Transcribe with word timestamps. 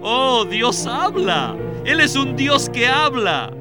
Oh, 0.00 0.44
Dios 0.44 0.86
habla. 0.86 1.56
Él 1.84 2.00
es 2.00 2.16
un 2.16 2.36
Dios 2.36 2.68
que 2.70 2.86
habla. 2.86 3.52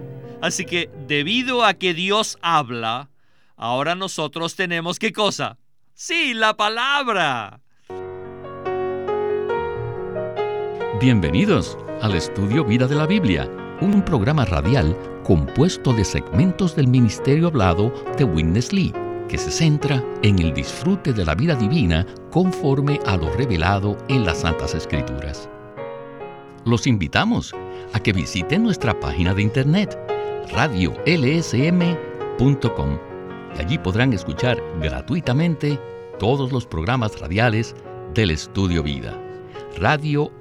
Así 0.41 0.65
que 0.65 0.89
debido 1.07 1.63
a 1.63 1.73
que 1.73 1.93
Dios 1.93 2.37
habla, 2.41 3.09
ahora 3.55 3.95
nosotros 3.95 4.55
tenemos 4.55 4.99
qué 4.99 5.13
cosa? 5.13 5.57
Sí, 5.93 6.33
la 6.33 6.55
palabra. 6.55 7.61
Bienvenidos 10.99 11.77
al 12.01 12.15
estudio 12.15 12.65
Vida 12.65 12.87
de 12.87 12.95
la 12.95 13.05
Biblia, 13.05 13.49
un 13.81 14.03
programa 14.03 14.45
radial 14.45 14.97
compuesto 15.23 15.93
de 15.93 16.03
segmentos 16.03 16.75
del 16.75 16.87
ministerio 16.87 17.47
hablado 17.47 17.93
de 18.17 18.23
Witness 18.23 18.73
Lee, 18.73 18.93
que 19.29 19.37
se 19.37 19.51
centra 19.51 20.03
en 20.23 20.39
el 20.39 20.53
disfrute 20.53 21.13
de 21.13 21.25
la 21.25 21.35
vida 21.35 21.55
divina 21.55 22.05
conforme 22.31 22.99
a 23.05 23.17
lo 23.17 23.31
revelado 23.33 23.97
en 24.09 24.25
las 24.25 24.39
Santas 24.39 24.75
Escrituras. 24.75 25.49
Los 26.65 26.87
invitamos 26.87 27.53
a 27.93 27.99
que 27.99 28.13
visiten 28.13 28.63
nuestra 28.63 28.97
página 28.99 29.33
de 29.33 29.41
internet 29.41 29.99
radiolsm.com 30.51 30.99
y 33.55 33.59
allí 33.59 33.77
podrán 33.77 34.13
escuchar 34.13 34.63
gratuitamente 34.79 35.79
todos 36.19 36.51
los 36.51 36.65
programas 36.65 37.19
radiales 37.19 37.75
del 38.13 38.31
Estudio 38.31 38.81
Vida. 38.81 39.19
radiolsm.com 39.77 40.35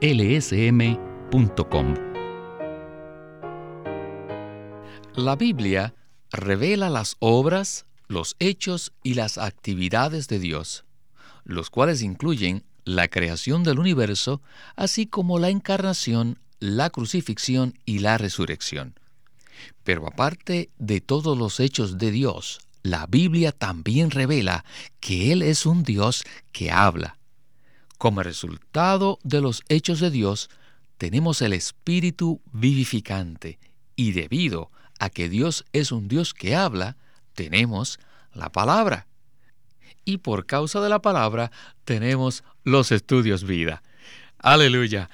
La 5.15 5.37
Biblia 5.37 5.95
revela 6.31 6.89
las 6.89 7.17
obras, 7.19 7.87
los 8.07 8.37
hechos 8.39 8.93
y 9.03 9.15
las 9.15 9.39
actividades 9.39 10.29
de 10.29 10.39
Dios, 10.39 10.85
los 11.45 11.69
cuales 11.69 12.03
incluyen 12.03 12.65
la 12.85 13.09
creación 13.09 13.63
del 13.63 13.79
universo, 13.79 14.43
así 14.77 15.07
como 15.07 15.39
la 15.39 15.51
encarnación, 15.51 16.39
la 16.59 16.91
crucifixión 16.91 17.79
y 17.85 18.01
la 18.01 18.19
resurrección. 18.19 18.95
Pero 19.85 20.07
aparte 20.07 20.71
de 20.79 21.01
todos 21.01 21.37
los 21.37 21.61
hechos 21.61 21.99
de 21.99 22.11
Dios, 22.11 22.61
la 22.83 23.07
Biblia 23.07 23.53
también 23.53 24.11
revela 24.11 24.65
que 25.01 25.33
Él 25.33 25.43
es 25.43 25.67
un 25.67 25.85
Dios 25.85 26.25
que 26.51 26.71
habla. 26.71 27.19
Como 27.99 28.23
resultado 28.23 29.19
de 29.23 29.41
los 29.41 29.63
hechos 29.69 30.01
de 30.01 30.11
Dios, 30.11 30.51
tenemos 30.99 31.43
el 31.43 31.53
Espíritu 31.53 32.41
vivificante 32.53 33.59
y 33.97 34.13
debido 34.13 34.71
a 34.99 35.11
que 35.11 35.29
Dios 35.29 35.65
es 35.73 35.93
un 35.93 36.09
Dios 36.09 36.35
que 36.35 36.55
habla, 36.55 36.97
tenemos 37.35 37.99
la 38.33 38.51
palabra. 38.51 39.07
Y 40.05 40.19
por 40.19 40.47
causa 40.47 40.81
de 40.81 40.89
la 40.89 41.01
palabra 41.01 41.51
tenemos 41.85 42.45
los 42.65 42.93
estudios 42.93 43.45
vida. 43.45 43.83
Aleluya. 44.39 45.09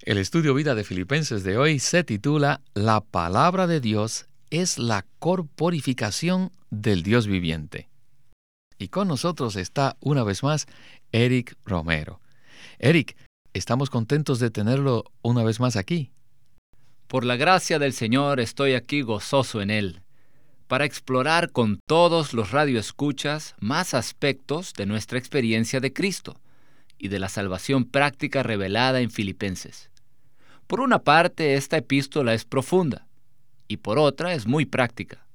El 0.00 0.18
estudio 0.18 0.54
vida 0.54 0.74
de 0.74 0.84
Filipenses 0.84 1.44
de 1.44 1.56
hoy 1.56 1.78
se 1.78 2.02
titula 2.02 2.60
La 2.74 3.00
palabra 3.00 3.66
de 3.66 3.80
Dios 3.80 4.26
es 4.50 4.78
la 4.78 5.06
corporificación 5.18 6.50
del 6.70 7.02
Dios 7.02 7.26
viviente. 7.26 7.88
Y 8.78 8.88
con 8.88 9.06
nosotros 9.06 9.56
está 9.56 9.96
una 10.00 10.24
vez 10.24 10.42
más 10.42 10.66
Eric 11.12 11.56
Romero. 11.64 12.20
Eric, 12.78 13.16
estamos 13.52 13.90
contentos 13.90 14.40
de 14.40 14.50
tenerlo 14.50 15.04
una 15.22 15.44
vez 15.44 15.60
más 15.60 15.76
aquí. 15.76 16.10
Por 17.06 17.24
la 17.24 17.36
gracia 17.36 17.78
del 17.78 17.92
Señor 17.92 18.40
estoy 18.40 18.74
aquí 18.74 19.02
gozoso 19.02 19.60
en 19.60 19.70
Él, 19.70 20.02
para 20.72 20.86
explorar 20.86 21.52
con 21.52 21.80
todos 21.86 22.32
los 22.32 22.50
radioescuchas 22.50 23.54
más 23.60 23.92
aspectos 23.92 24.72
de 24.72 24.86
nuestra 24.86 25.18
experiencia 25.18 25.80
de 25.80 25.92
Cristo 25.92 26.40
y 26.96 27.08
de 27.08 27.18
la 27.18 27.28
salvación 27.28 27.84
práctica 27.84 28.42
revelada 28.42 29.02
en 29.02 29.10
Filipenses. 29.10 29.90
Por 30.66 30.80
una 30.80 31.00
parte, 31.00 31.56
esta 31.56 31.76
epístola 31.76 32.32
es 32.32 32.46
profunda 32.46 33.06
y 33.68 33.76
por 33.76 33.98
otra 33.98 34.32
es 34.32 34.46
muy 34.46 34.64
práctica. 34.64 35.26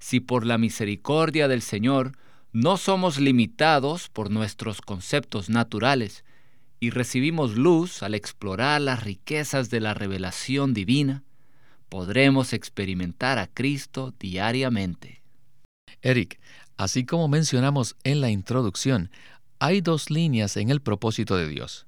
Si 0.00 0.18
por 0.18 0.44
la 0.44 0.58
misericordia 0.58 1.46
del 1.46 1.62
Señor 1.62 2.18
no 2.52 2.78
somos 2.78 3.20
limitados 3.20 4.08
por 4.08 4.28
nuestros 4.28 4.80
conceptos 4.80 5.48
naturales 5.48 6.24
y 6.80 6.90
recibimos 6.90 7.54
luz 7.54 8.02
al 8.02 8.16
explorar 8.16 8.80
las 8.80 9.04
riquezas 9.04 9.70
de 9.70 9.78
la 9.78 9.94
revelación 9.94 10.74
divina, 10.74 11.22
podremos 11.88 12.52
experimentar 12.52 13.38
a 13.38 13.46
Cristo 13.46 14.14
diariamente. 14.18 15.22
Eric, 16.02 16.38
así 16.76 17.04
como 17.04 17.28
mencionamos 17.28 17.96
en 18.04 18.20
la 18.20 18.30
introducción, 18.30 19.10
hay 19.58 19.80
dos 19.80 20.10
líneas 20.10 20.56
en 20.56 20.70
el 20.70 20.80
propósito 20.80 21.36
de 21.36 21.48
Dios. 21.48 21.86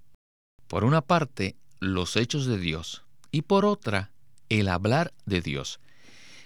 Por 0.66 0.84
una 0.84 1.00
parte, 1.00 1.56
los 1.78 2.16
hechos 2.16 2.46
de 2.46 2.58
Dios 2.58 3.04
y 3.30 3.42
por 3.42 3.64
otra, 3.64 4.10
el 4.48 4.68
hablar 4.68 5.12
de 5.26 5.40
Dios. 5.40 5.80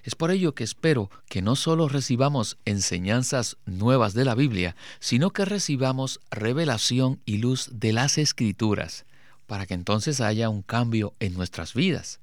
Es 0.02 0.14
por 0.14 0.30
ello 0.30 0.54
que 0.54 0.64
espero 0.64 1.10
que 1.30 1.40
no 1.40 1.56
solo 1.56 1.88
recibamos 1.88 2.58
enseñanzas 2.66 3.56
nuevas 3.64 4.12
de 4.12 4.26
la 4.26 4.34
Biblia, 4.34 4.76
sino 5.00 5.30
que 5.30 5.46
recibamos 5.46 6.20
revelación 6.30 7.22
y 7.24 7.38
luz 7.38 7.70
de 7.72 7.94
las 7.94 8.18
Escrituras, 8.18 9.06
para 9.46 9.64
que 9.64 9.72
entonces 9.72 10.20
haya 10.20 10.50
un 10.50 10.60
cambio 10.60 11.14
en 11.20 11.32
nuestras 11.32 11.72
vidas. 11.72 12.20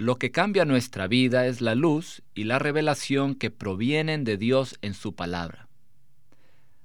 Lo 0.00 0.16
que 0.16 0.30
cambia 0.30 0.64
nuestra 0.64 1.06
vida 1.06 1.46
es 1.46 1.60
la 1.60 1.74
luz 1.74 2.22
y 2.34 2.44
la 2.44 2.58
revelación 2.58 3.34
que 3.34 3.50
provienen 3.50 4.24
de 4.24 4.36
Dios 4.36 4.78
en 4.82 4.94
su 4.94 5.14
palabra. 5.14 5.68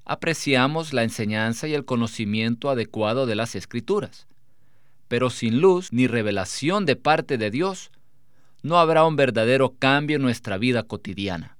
Apreciamos 0.03 0.93
la 0.93 1.03
enseñanza 1.03 1.67
y 1.67 1.73
el 1.73 1.85
conocimiento 1.85 2.69
adecuado 2.69 3.25
de 3.25 3.35
las 3.35 3.55
Escrituras 3.55 4.27
pero 5.07 5.29
sin 5.29 5.61
luz 5.61 5.91
ni 5.91 6.07
revelación 6.07 6.85
de 6.85 6.95
parte 6.95 7.37
de 7.37 7.51
Dios, 7.51 7.91
no 8.63 8.79
habrá 8.79 9.05
un 9.05 9.15
verdadero 9.15 9.75
cambio 9.77 10.15
en 10.15 10.23
nuestra 10.23 10.57
vida 10.57 10.83
cotidiana. 10.83 11.57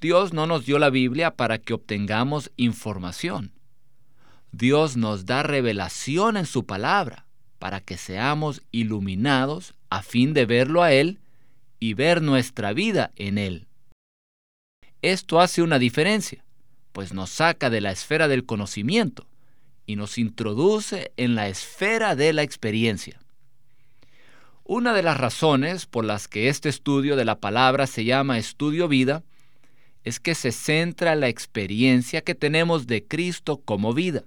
Dios 0.00 0.32
no 0.32 0.46
nos 0.46 0.66
dio 0.66 0.78
la 0.78 0.90
Biblia 0.90 1.36
para 1.36 1.58
que 1.58 1.72
obtengamos 1.72 2.50
información. 2.56 3.52
Dios 4.52 4.96
nos 4.96 5.26
da 5.26 5.42
revelación 5.42 6.36
en 6.36 6.46
su 6.46 6.66
palabra 6.66 7.26
para 7.58 7.80
que 7.80 7.96
seamos 7.96 8.62
iluminados 8.72 9.74
a 9.94 10.02
fin 10.02 10.34
de 10.34 10.44
verlo 10.44 10.82
a 10.82 10.92
Él 10.92 11.20
y 11.78 11.94
ver 11.94 12.20
nuestra 12.20 12.72
vida 12.72 13.12
en 13.14 13.38
Él. 13.38 13.68
Esto 15.02 15.40
hace 15.40 15.62
una 15.62 15.78
diferencia, 15.78 16.44
pues 16.92 17.12
nos 17.12 17.30
saca 17.30 17.70
de 17.70 17.80
la 17.80 17.92
esfera 17.92 18.26
del 18.26 18.44
conocimiento 18.44 19.28
y 19.86 19.94
nos 19.94 20.18
introduce 20.18 21.12
en 21.16 21.36
la 21.36 21.48
esfera 21.48 22.16
de 22.16 22.32
la 22.32 22.42
experiencia. 22.42 23.20
Una 24.64 24.94
de 24.94 25.02
las 25.02 25.16
razones 25.16 25.86
por 25.86 26.04
las 26.04 26.26
que 26.26 26.48
este 26.48 26.70
estudio 26.70 27.14
de 27.14 27.24
la 27.24 27.38
palabra 27.38 27.86
se 27.86 28.04
llama 28.04 28.38
estudio 28.38 28.88
vida 28.88 29.22
es 30.02 30.18
que 30.18 30.34
se 30.34 30.50
centra 30.50 31.12
en 31.12 31.20
la 31.20 31.28
experiencia 31.28 32.22
que 32.22 32.34
tenemos 32.34 32.88
de 32.88 33.06
Cristo 33.06 33.60
como 33.64 33.94
vida, 33.94 34.24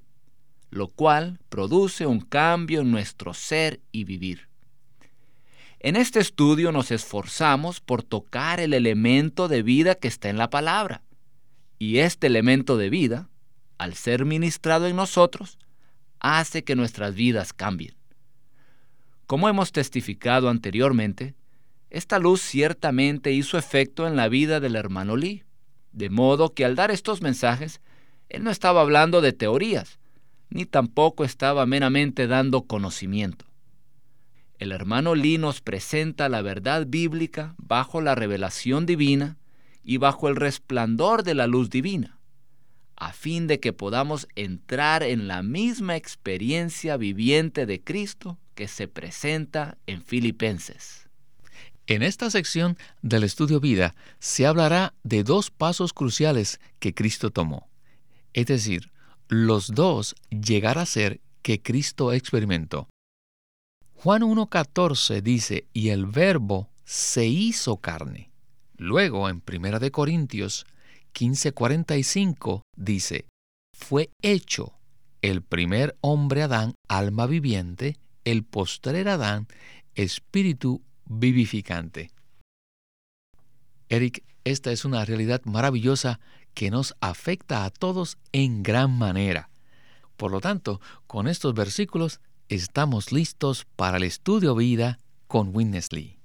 lo 0.69 0.87
cual 0.87 1.39
produce 1.49 2.05
un 2.05 2.21
cambio 2.21 2.81
en 2.81 2.91
nuestro 2.91 3.33
ser 3.33 3.81
y 3.91 4.05
vivir. 4.05 4.47
En 5.79 5.95
este 5.95 6.19
estudio 6.19 6.71
nos 6.71 6.89
esforzamos 6.91 7.81
por 7.81 8.01
tocar 8.01 8.59
el 8.59 8.73
elemento 8.73 9.47
de 9.47 9.61
vida 9.61 9.93
que 9.95 10.07
está 10.07 10.29
en 10.29 10.37
la 10.37 10.49
palabra, 10.49 11.03
y 11.77 11.99
este 11.99 12.27
elemento 12.27 12.77
de 12.77 12.89
vida 12.89 13.29
al 13.77 13.93
ser 13.93 14.25
ministrado 14.25 14.87
en 14.87 14.95
nosotros, 14.95 15.59
hace 16.19 16.63
que 16.63 16.75
nuestras 16.75 17.13
vidas 17.13 17.53
cambien. 17.53 17.95
Como 19.27 19.49
hemos 19.49 19.71
testificado 19.71 20.49
anteriormente, 20.49 21.35
esta 21.89 22.17
luz 22.17 22.41
ciertamente 22.41 23.31
hizo 23.31 23.57
efecto 23.57 24.07
en 24.07 24.15
la 24.15 24.29
vida 24.29 24.59
del 24.59 24.75
hermano 24.75 25.15
Lee, 25.15 25.43
de 25.91 26.09
modo 26.09 26.53
que 26.53 26.65
al 26.65 26.75
dar 26.75 26.91
estos 26.91 27.21
mensajes, 27.21 27.81
él 28.29 28.43
no 28.43 28.51
estaba 28.51 28.81
hablando 28.81 29.21
de 29.21 29.33
teorías, 29.33 29.99
ni 30.49 30.65
tampoco 30.65 31.23
estaba 31.23 31.65
meramente 31.65 32.27
dando 32.27 32.63
conocimiento. 32.63 33.45
El 34.59 34.71
hermano 34.71 35.15
Lee 35.15 35.37
nos 35.37 35.61
presenta 35.61 36.29
la 36.29 36.41
verdad 36.41 36.85
bíblica 36.87 37.55
bajo 37.57 38.01
la 38.01 38.15
revelación 38.15 38.85
divina 38.85 39.37
y 39.83 39.97
bajo 39.97 40.27
el 40.27 40.35
resplandor 40.35 41.23
de 41.23 41.35
la 41.35 41.47
luz 41.47 41.69
divina 41.69 42.17
a 42.97 43.13
fin 43.13 43.45
de 43.45 43.59
que 43.59 43.73
podamos 43.73 44.27
entrar 44.35 45.03
en 45.03 45.27
la 45.27 45.43
misma 45.43 45.95
experiencia 45.95 46.97
viviente 46.97 47.65
de 47.67 47.79
Cristo 47.79 48.39
que 48.55 48.67
se 48.67 48.87
presenta 48.87 49.77
en 49.85 50.01
Filipenses. 50.01 51.07
En 51.85 52.01
esta 52.01 52.29
sección 52.31 52.75
del 53.03 53.23
estudio 53.23 53.59
vida 53.59 53.95
se 54.19 54.47
hablará 54.47 54.93
de 55.03 55.23
dos 55.23 55.51
pasos 55.51 55.93
cruciales 55.93 56.59
que 56.79 56.93
Cristo 56.93 57.29
tomó, 57.29 57.69
es 58.33 58.47
decir, 58.47 58.91
los 59.29 59.73
dos 59.73 60.15
llegar 60.29 60.79
a 60.79 60.85
ser 60.85 61.21
que 61.43 61.61
Cristo 61.61 62.11
experimentó. 62.11 62.89
Juan 63.99 64.21
1.14 64.21 65.23
dice, 65.23 65.65
y 65.73 65.89
el 65.89 66.05
verbo 66.05 66.69
se 66.85 67.25
hizo 67.25 67.77
carne. 67.77 68.29
Luego, 68.77 69.27
en 69.27 69.41
1 69.41 69.91
Corintios 69.91 70.67
15:45 71.15 72.61
dice, 72.75 73.25
fue 73.73 74.11
hecho 74.21 74.73
el 75.23 75.41
primer 75.41 75.97
hombre 76.01 76.43
Adán, 76.43 76.75
alma 76.87 77.25
viviente, 77.25 77.97
el 78.23 78.43
postrer 78.43 79.09
Adán 79.09 79.47
espíritu 79.95 80.83
vivificante. 81.05 82.11
Eric, 83.89 84.23
esta 84.43 84.71
es 84.71 84.85
una 84.85 85.05
realidad 85.05 85.41
maravillosa 85.45 86.19
que 86.53 86.69
nos 86.69 86.95
afecta 87.01 87.65
a 87.65 87.71
todos 87.71 88.19
en 88.31 88.61
gran 88.61 88.95
manera. 88.95 89.49
Por 90.17 90.31
lo 90.31 90.39
tanto, 90.39 90.81
con 91.07 91.27
estos 91.27 91.55
versículos 91.55 92.21
estamos 92.49 93.11
listos 93.11 93.65
para 93.75 93.97
el 93.97 94.03
estudio 94.03 94.55
vida 94.55 94.99
con 95.27 95.55
Witness 95.55 95.91
Lee. 95.91 96.17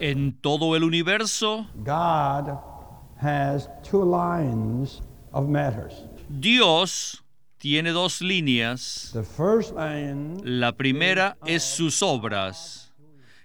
en 0.00 0.32
todo 0.32 0.74
el 0.76 0.82
universo, 0.82 1.66
Dios 6.28 7.22
tiene 7.58 7.90
dos 7.90 8.22
líneas. 8.22 9.10
La 10.42 10.72
primera 10.72 11.36
es 11.44 11.62
sus 11.62 12.02
obras. 12.02 12.94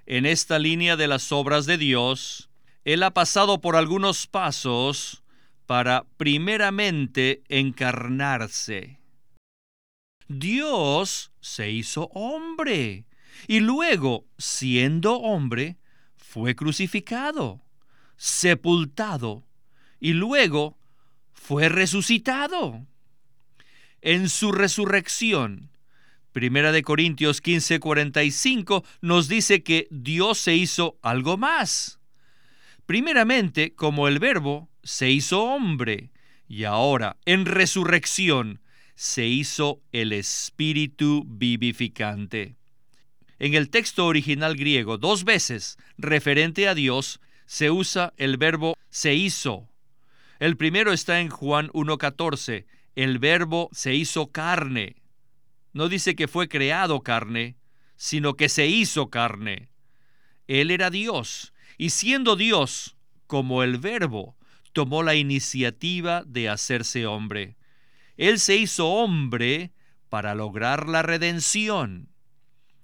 En 0.05 0.25
esta 0.25 0.59
línea 0.59 0.95
de 0.95 1.07
las 1.07 1.31
obras 1.31 1.65
de 1.65 1.77
Dios, 1.77 2.49
Él 2.85 3.03
ha 3.03 3.11
pasado 3.11 3.59
por 3.59 3.75
algunos 3.75 4.27
pasos 4.27 5.23
para 5.65 6.05
primeramente 6.17 7.43
encarnarse. 7.49 9.00
Dios 10.39 11.31
se 11.41 11.71
hizo 11.71 12.05
hombre 12.13 13.05
y 13.47 13.59
luego, 13.59 14.25
siendo 14.37 15.15
hombre, 15.17 15.77
fue 16.15 16.55
crucificado, 16.55 17.61
sepultado 18.17 19.43
y 19.99 20.13
luego 20.13 20.77
fue 21.33 21.69
resucitado. 21.69 22.85
En 24.01 24.29
su 24.29 24.51
resurrección, 24.51 25.71
Primera 26.31 26.71
de 26.71 26.81
Corintios 26.81 27.41
15:45 27.43 28.85
nos 29.01 29.27
dice 29.27 29.63
que 29.63 29.87
Dios 29.91 30.37
se 30.37 30.55
hizo 30.55 30.97
algo 31.01 31.35
más. 31.37 31.99
Primeramente, 32.85 33.75
como 33.75 34.07
el 34.07 34.19
verbo 34.19 34.69
se 34.81 35.09
hizo 35.09 35.43
hombre 35.43 36.11
y 36.47 36.63
ahora 36.63 37.17
en 37.25 37.45
resurrección 37.45 38.61
se 39.01 39.25
hizo 39.25 39.81
el 39.91 40.13
espíritu 40.13 41.23
vivificante. 41.25 42.55
En 43.39 43.55
el 43.55 43.71
texto 43.71 44.05
original 44.05 44.55
griego, 44.55 44.99
dos 44.99 45.23
veces 45.23 45.79
referente 45.97 46.67
a 46.67 46.75
Dios, 46.75 47.19
se 47.47 47.71
usa 47.71 48.13
el 48.17 48.37
verbo 48.37 48.77
se 48.91 49.15
hizo. 49.15 49.67
El 50.37 50.55
primero 50.55 50.93
está 50.93 51.19
en 51.19 51.29
Juan 51.29 51.69
1.14. 51.69 52.65
El 52.93 53.17
verbo 53.17 53.69
se 53.71 53.95
hizo 53.95 54.27
carne. 54.31 54.97
No 55.73 55.89
dice 55.89 56.15
que 56.15 56.27
fue 56.27 56.47
creado 56.47 57.01
carne, 57.01 57.55
sino 57.95 58.35
que 58.35 58.49
se 58.49 58.67
hizo 58.67 59.09
carne. 59.09 59.71
Él 60.45 60.69
era 60.69 60.91
Dios, 60.91 61.53
y 61.79 61.89
siendo 61.89 62.35
Dios, 62.35 62.95
como 63.25 63.63
el 63.63 63.79
verbo, 63.79 64.35
tomó 64.73 65.01
la 65.01 65.15
iniciativa 65.15 66.21
de 66.23 66.49
hacerse 66.49 67.07
hombre. 67.07 67.57
Él 68.17 68.39
se 68.39 68.55
hizo 68.57 68.87
hombre 68.87 69.71
para 70.09 70.35
lograr 70.35 70.87
la 70.89 71.01
redención. 71.01 72.09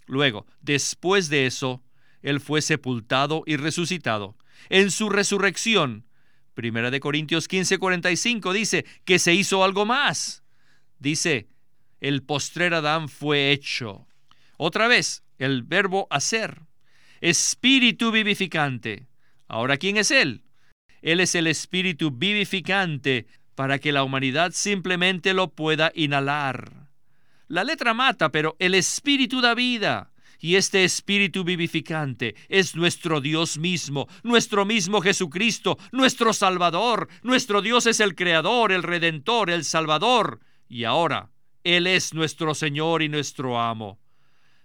Luego, 0.06 0.46
después 0.62 1.30
de 1.30 1.46
eso, 1.46 1.84
Él 2.22 2.40
fue 2.40 2.62
sepultado 2.62 3.44
y 3.46 3.58
resucitado. 3.58 4.38
En 4.70 4.92
su 4.92 5.10
resurrección, 5.10 6.08
Primera 6.58 6.90
de 6.90 7.00
Corintios 7.00 7.48
15:45 7.48 8.52
dice 8.52 8.84
que 9.06 9.20
se 9.20 9.36
hizo 9.36 9.64
algo 9.64 9.86
más. 9.86 10.44
Dice, 10.98 11.48
el 12.02 12.24
postrer 12.24 12.74
Adán 12.74 13.10
fue 13.10 13.52
hecho. 13.52 14.08
Otra 14.58 14.88
vez, 14.88 15.24
el 15.38 15.62
verbo 15.62 16.08
hacer. 16.10 16.64
Espíritu 17.22 18.12
vivificante. 18.12 19.06
Ahora, 19.48 19.78
¿quién 19.78 19.98
es 19.98 20.10
Él? 20.10 20.46
Él 21.04 21.20
es 21.20 21.36
el 21.36 21.46
espíritu 21.46 22.10
vivificante 22.10 23.28
para 23.58 23.80
que 23.80 23.92
la 23.92 24.04
humanidad 24.04 24.52
simplemente 24.54 25.34
lo 25.34 25.48
pueda 25.48 25.92
inhalar. 25.96 26.92
La 27.48 27.64
letra 27.64 27.96
mata, 27.96 28.32
pero 28.32 28.56
el 28.60 28.76
espíritu 28.76 29.42
da 29.42 29.56
vida. 29.56 30.12
Y 30.40 30.58
este 30.58 30.84
espíritu 30.84 31.44
vivificante 31.44 32.36
es 32.50 32.76
nuestro 32.76 33.20
Dios 33.20 33.58
mismo, 33.58 34.08
nuestro 34.22 34.64
mismo 34.64 35.02
Jesucristo, 35.02 35.80
nuestro 35.92 36.34
Salvador. 36.34 37.10
Nuestro 37.24 37.64
Dios 37.64 37.88
es 37.88 38.00
el 38.00 38.14
Creador, 38.14 38.72
el 38.72 38.84
Redentor, 38.84 39.50
el 39.50 39.64
Salvador. 39.64 40.40
Y 40.70 40.84
ahora, 40.84 41.32
Él 41.64 41.88
es 41.88 42.14
nuestro 42.14 42.54
Señor 42.54 43.02
y 43.02 43.10
nuestro 43.10 43.60
amo. 43.60 43.98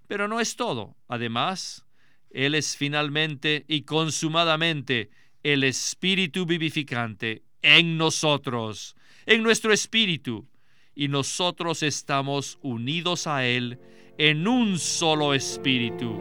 Pero 0.06 0.28
no 0.28 0.38
es 0.38 0.54
todo. 0.54 0.96
Además, 1.08 1.86
Él 2.28 2.54
es 2.54 2.76
finalmente 2.76 3.64
y 3.68 3.84
consumadamente 3.84 5.08
el 5.42 5.64
espíritu 5.64 6.44
vivificante 6.44 7.42
en 7.62 7.96
nosotros, 7.96 8.96
en 9.26 9.42
nuestro 9.42 9.72
espíritu, 9.72 10.46
y 10.94 11.08
nosotros 11.08 11.82
estamos 11.82 12.58
unidos 12.62 13.26
a 13.26 13.46
Él 13.46 13.78
en 14.18 14.46
un 14.46 14.78
solo 14.78 15.32
espíritu. 15.32 16.18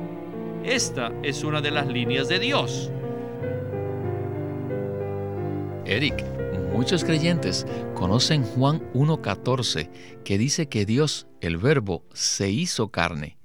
Esta 0.63 1.11
es 1.23 1.43
una 1.43 1.61
de 1.61 1.71
las 1.71 1.87
líneas 1.87 2.29
de 2.29 2.39
Dios. 2.39 2.91
Eric, 5.85 6.23
muchos 6.71 7.03
creyentes 7.03 7.65
conocen 7.95 8.43
Juan 8.43 8.79
1.14, 8.93 9.89
que 10.23 10.37
dice 10.37 10.69
que 10.69 10.85
Dios, 10.85 11.27
el 11.41 11.57
Verbo, 11.57 12.05
se 12.13 12.49
hizo 12.49 12.89
carne. 12.89 13.37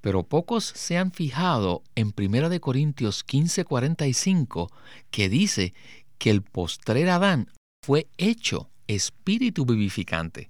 Pero 0.00 0.24
pocos 0.24 0.64
se 0.64 0.96
han 0.96 1.12
fijado 1.12 1.82
en 1.94 2.12
1 2.16 2.60
Corintios 2.60 3.24
15:45, 3.24 4.70
que 5.10 5.28
dice 5.28 5.74
que 6.20 6.30
el 6.30 6.42
postrer 6.42 7.08
Adán 7.08 7.50
fue 7.82 8.06
hecho 8.18 8.70
espíritu 8.86 9.64
vivificante. 9.64 10.48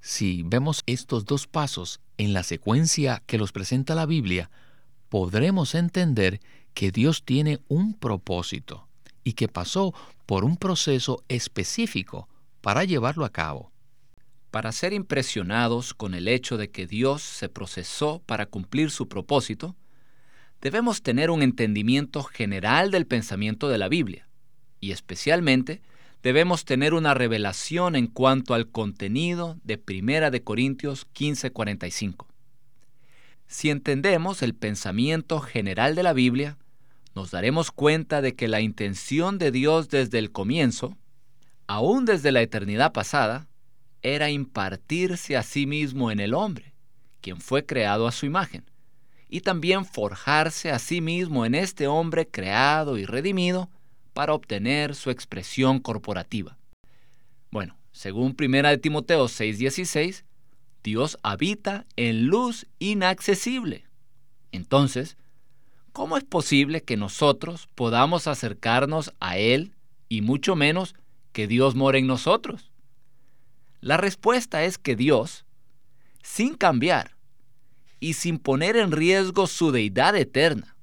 Si 0.00 0.42
vemos 0.44 0.82
estos 0.86 1.24
dos 1.24 1.46
pasos 1.46 2.00
en 2.18 2.32
la 2.32 2.42
secuencia 2.42 3.22
que 3.26 3.38
los 3.38 3.52
presenta 3.52 3.94
la 3.94 4.06
Biblia, 4.06 4.50
podremos 5.08 5.76
entender 5.76 6.40
que 6.74 6.90
Dios 6.90 7.24
tiene 7.24 7.60
un 7.68 7.94
propósito 7.94 8.88
y 9.22 9.34
que 9.34 9.46
pasó 9.46 9.94
por 10.26 10.44
un 10.44 10.56
proceso 10.56 11.22
específico 11.28 12.28
para 12.60 12.82
llevarlo 12.82 13.24
a 13.24 13.30
cabo. 13.30 13.70
Para 14.50 14.72
ser 14.72 14.92
impresionados 14.92 15.94
con 15.94 16.14
el 16.14 16.26
hecho 16.26 16.56
de 16.56 16.70
que 16.70 16.88
Dios 16.88 17.22
se 17.22 17.48
procesó 17.48 18.20
para 18.26 18.46
cumplir 18.46 18.90
su 18.90 19.06
propósito, 19.08 19.76
debemos 20.60 21.02
tener 21.02 21.30
un 21.30 21.42
entendimiento 21.42 22.24
general 22.24 22.90
del 22.90 23.06
pensamiento 23.06 23.68
de 23.68 23.78
la 23.78 23.88
Biblia, 23.88 24.27
y 24.80 24.92
especialmente 24.92 25.82
debemos 26.22 26.64
tener 26.64 26.94
una 26.94 27.14
revelación 27.14 27.96
en 27.96 28.06
cuanto 28.06 28.54
al 28.54 28.68
contenido 28.68 29.56
de 29.64 29.78
Primera 29.78 30.30
de 30.30 30.42
Corintios 30.42 31.06
15:45. 31.12 32.26
Si 33.46 33.70
entendemos 33.70 34.42
el 34.42 34.54
pensamiento 34.54 35.40
general 35.40 35.94
de 35.94 36.02
la 36.02 36.12
Biblia, 36.12 36.58
nos 37.14 37.30
daremos 37.30 37.70
cuenta 37.70 38.20
de 38.20 38.34
que 38.34 38.46
la 38.46 38.60
intención 38.60 39.38
de 39.38 39.50
Dios 39.50 39.88
desde 39.88 40.18
el 40.18 40.30
comienzo, 40.30 40.96
aún 41.66 42.04
desde 42.04 42.30
la 42.30 42.42
eternidad 42.42 42.92
pasada, 42.92 43.48
era 44.02 44.30
impartirse 44.30 45.36
a 45.36 45.42
sí 45.42 45.66
mismo 45.66 46.10
en 46.10 46.20
el 46.20 46.34
hombre, 46.34 46.74
quien 47.20 47.40
fue 47.40 47.64
creado 47.66 48.06
a 48.06 48.12
su 48.12 48.26
imagen, 48.26 48.64
y 49.28 49.40
también 49.40 49.84
forjarse 49.84 50.70
a 50.70 50.78
sí 50.78 51.00
mismo 51.00 51.44
en 51.44 51.54
este 51.54 51.86
hombre 51.86 52.28
creado 52.28 52.98
y 52.98 53.04
redimido 53.04 53.68
para 54.18 54.34
obtener 54.34 54.96
su 54.96 55.10
expresión 55.10 55.78
corporativa. 55.78 56.58
Bueno, 57.52 57.78
según 57.92 58.34
1 58.36 58.68
de 58.68 58.76
Timoteo 58.76 59.28
6:16, 59.28 60.24
Dios 60.82 61.18
habita 61.22 61.86
en 61.94 62.26
luz 62.26 62.66
inaccesible. 62.80 63.84
Entonces, 64.50 65.16
¿cómo 65.92 66.16
es 66.16 66.24
posible 66.24 66.82
que 66.82 66.96
nosotros 66.96 67.68
podamos 67.76 68.26
acercarnos 68.26 69.12
a 69.20 69.38
Él 69.38 69.76
y 70.08 70.20
mucho 70.20 70.56
menos 70.56 70.96
que 71.30 71.46
Dios 71.46 71.76
more 71.76 72.00
en 72.00 72.08
nosotros? 72.08 72.72
La 73.80 73.98
respuesta 73.98 74.64
es 74.64 74.78
que 74.78 74.96
Dios, 74.96 75.44
sin 76.24 76.56
cambiar 76.56 77.14
y 78.00 78.14
sin 78.14 78.40
poner 78.40 78.74
en 78.74 78.90
riesgo 78.90 79.46
su 79.46 79.70
deidad 79.70 80.16
eterna, 80.16 80.74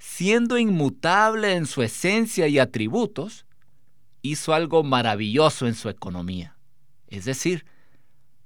siendo 0.00 0.56
inmutable 0.56 1.52
en 1.52 1.66
su 1.66 1.82
esencia 1.82 2.48
y 2.48 2.58
atributos, 2.58 3.44
hizo 4.22 4.54
algo 4.54 4.82
maravilloso 4.82 5.66
en 5.66 5.74
su 5.74 5.90
economía. 5.90 6.56
Es 7.06 7.26
decir, 7.26 7.66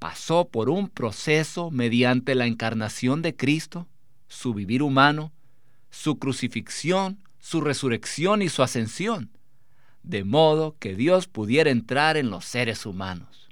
pasó 0.00 0.48
por 0.48 0.68
un 0.68 0.88
proceso 0.88 1.70
mediante 1.70 2.34
la 2.34 2.46
encarnación 2.46 3.22
de 3.22 3.36
Cristo, 3.36 3.86
su 4.26 4.52
vivir 4.52 4.82
humano, 4.82 5.32
su 5.90 6.18
crucifixión, 6.18 7.20
su 7.38 7.60
resurrección 7.60 8.42
y 8.42 8.48
su 8.48 8.64
ascensión, 8.64 9.30
de 10.02 10.24
modo 10.24 10.76
que 10.80 10.96
Dios 10.96 11.28
pudiera 11.28 11.70
entrar 11.70 12.16
en 12.16 12.30
los 12.30 12.44
seres 12.44 12.84
humanos. 12.84 13.48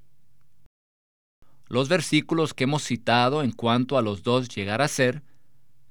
Los 1.69 1.89
versículos 1.89 2.53
que 2.53 2.65
hemos 2.65 2.83
citado 2.83 3.45
en 3.45 3.53
cuanto 3.53 3.97
a 3.97 4.03
los 4.03 4.25
dos 4.25 4.49
llegar 4.49 4.83
a 4.83 4.89
ser, 4.89 5.23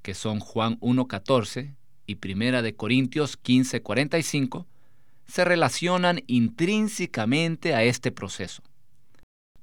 que 0.02 0.14
son 0.14 0.42
Juan 0.42 0.78
1.14 0.82 1.76
y 2.12 2.16
Primera 2.16 2.62
de 2.62 2.76
Corintios 2.76 3.42
15.45, 3.42 4.66
se 5.26 5.46
relacionan 5.46 6.22
intrínsecamente 6.28 7.74
a 7.74 7.84
este 7.84 8.12
proceso. 8.12 8.62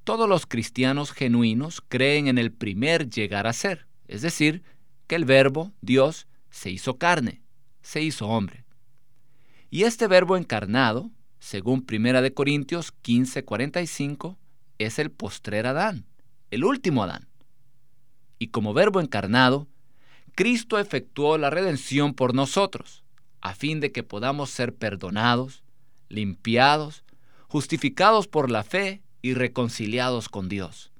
Todos 0.02 0.28
los 0.28 0.46
cristianos 0.46 1.12
genuinos 1.12 1.82
creen 1.86 2.26
en 2.26 2.38
el 2.38 2.50
primer 2.50 3.10
llegar 3.10 3.46
a 3.46 3.52
ser, 3.52 3.86
es 4.06 4.22
decir, 4.22 4.62
que 5.06 5.14
el 5.14 5.26
verbo, 5.26 5.72
Dios, 5.82 6.26
se 6.50 6.70
hizo 6.70 6.96
carne, 6.96 7.42
se 7.82 8.02
hizo 8.02 8.26
hombre. 8.26 8.64
Y 9.68 9.82
este 9.82 10.06
verbo 10.06 10.38
encarnado, 10.38 11.10
según 11.38 11.84
Primera 11.84 12.22
de 12.22 12.32
Corintios 12.32 12.94
15:45, 13.02 14.38
es 14.78 14.98
el 14.98 15.10
postrer 15.10 15.66
Adán, 15.66 16.06
el 16.50 16.64
último 16.64 17.02
Adán. 17.02 17.28
Y 18.38 18.48
como 18.48 18.72
verbo 18.72 19.02
encarnado, 19.02 19.68
Cristo 20.38 20.78
efectuó 20.78 21.36
la 21.36 21.50
redención 21.50 22.14
por 22.14 22.32
nosotros, 22.32 23.02
a 23.40 23.56
fin 23.56 23.80
de 23.80 23.90
que 23.90 24.04
podamos 24.04 24.50
ser 24.50 24.72
perdonados, 24.72 25.64
limpiados, 26.08 27.02
justificados 27.48 28.28
por 28.28 28.48
la 28.48 28.62
fe 28.62 29.02
y 29.20 29.34
reconciliados 29.34 30.28
con 30.28 30.48
Dios. 30.48 30.92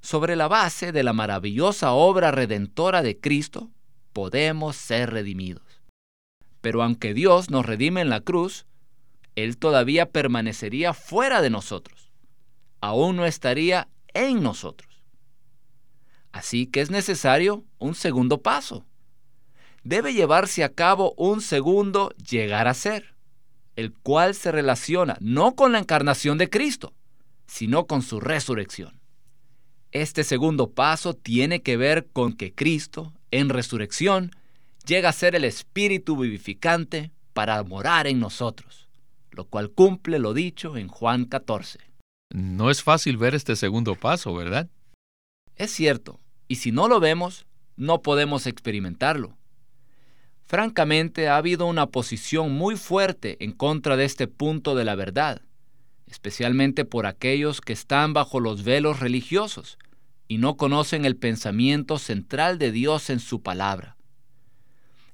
Sobre 0.00 0.36
la 0.36 0.46
base 0.46 0.92
de 0.92 1.02
la 1.02 1.12
maravillosa 1.12 1.90
obra 1.90 2.30
redentora 2.30 3.02
de 3.02 3.18
Cristo, 3.18 3.72
podemos 4.12 4.76
ser 4.76 5.10
redimidos. 5.10 5.82
Pero 6.60 6.84
aunque 6.84 7.14
Dios 7.14 7.50
nos 7.50 7.66
redime 7.66 8.02
en 8.02 8.08
la 8.08 8.20
cruz, 8.20 8.66
Él 9.34 9.58
todavía 9.58 10.10
permanecería 10.10 10.94
fuera 10.94 11.42
de 11.42 11.50
nosotros 11.50 12.02
aún 12.82 13.16
no 13.16 13.24
estaría 13.24 13.88
en 14.12 14.42
nosotros. 14.42 14.91
Así 16.32 16.66
que 16.66 16.80
es 16.80 16.90
necesario 16.90 17.64
un 17.78 17.94
segundo 17.94 18.42
paso. 18.42 18.84
Debe 19.84 20.14
llevarse 20.14 20.64
a 20.64 20.72
cabo 20.72 21.14
un 21.16 21.40
segundo 21.40 22.10
llegar 22.16 22.68
a 22.68 22.74
ser, 22.74 23.14
el 23.76 23.92
cual 23.92 24.34
se 24.34 24.52
relaciona 24.52 25.16
no 25.20 25.54
con 25.54 25.72
la 25.72 25.78
encarnación 25.78 26.38
de 26.38 26.48
Cristo, 26.48 26.94
sino 27.46 27.86
con 27.86 28.02
su 28.02 28.20
resurrección. 28.20 29.00
Este 29.90 30.24
segundo 30.24 30.70
paso 30.70 31.14
tiene 31.14 31.60
que 31.60 31.76
ver 31.76 32.08
con 32.12 32.32
que 32.32 32.54
Cristo, 32.54 33.12
en 33.30 33.50
resurrección, 33.50 34.30
llega 34.86 35.10
a 35.10 35.12
ser 35.12 35.34
el 35.34 35.44
Espíritu 35.44 36.16
vivificante 36.16 37.10
para 37.34 37.62
morar 37.62 38.06
en 38.06 38.18
nosotros, 38.18 38.88
lo 39.30 39.44
cual 39.44 39.70
cumple 39.70 40.18
lo 40.18 40.32
dicho 40.32 40.76
en 40.78 40.88
Juan 40.88 41.26
14. 41.26 41.78
No 42.32 42.70
es 42.70 42.82
fácil 42.82 43.18
ver 43.18 43.34
este 43.34 43.56
segundo 43.56 43.94
paso, 43.94 44.34
¿verdad? 44.34 44.70
Es 45.56 45.70
cierto, 45.70 46.20
y 46.48 46.56
si 46.56 46.72
no 46.72 46.88
lo 46.88 47.00
vemos, 47.00 47.46
no 47.76 48.02
podemos 48.02 48.46
experimentarlo. 48.46 49.36
Francamente, 50.44 51.28
ha 51.28 51.36
habido 51.36 51.66
una 51.66 51.86
posición 51.86 52.52
muy 52.52 52.76
fuerte 52.76 53.42
en 53.44 53.52
contra 53.52 53.96
de 53.96 54.04
este 54.04 54.28
punto 54.28 54.74
de 54.74 54.84
la 54.84 54.94
verdad, 54.94 55.42
especialmente 56.06 56.84
por 56.84 57.06
aquellos 57.06 57.60
que 57.60 57.72
están 57.72 58.12
bajo 58.12 58.38
los 58.40 58.64
velos 58.64 59.00
religiosos 59.00 59.78
y 60.28 60.38
no 60.38 60.56
conocen 60.56 61.04
el 61.04 61.16
pensamiento 61.16 61.98
central 61.98 62.58
de 62.58 62.72
Dios 62.72 63.08
en 63.10 63.20
su 63.20 63.42
palabra. 63.42 63.96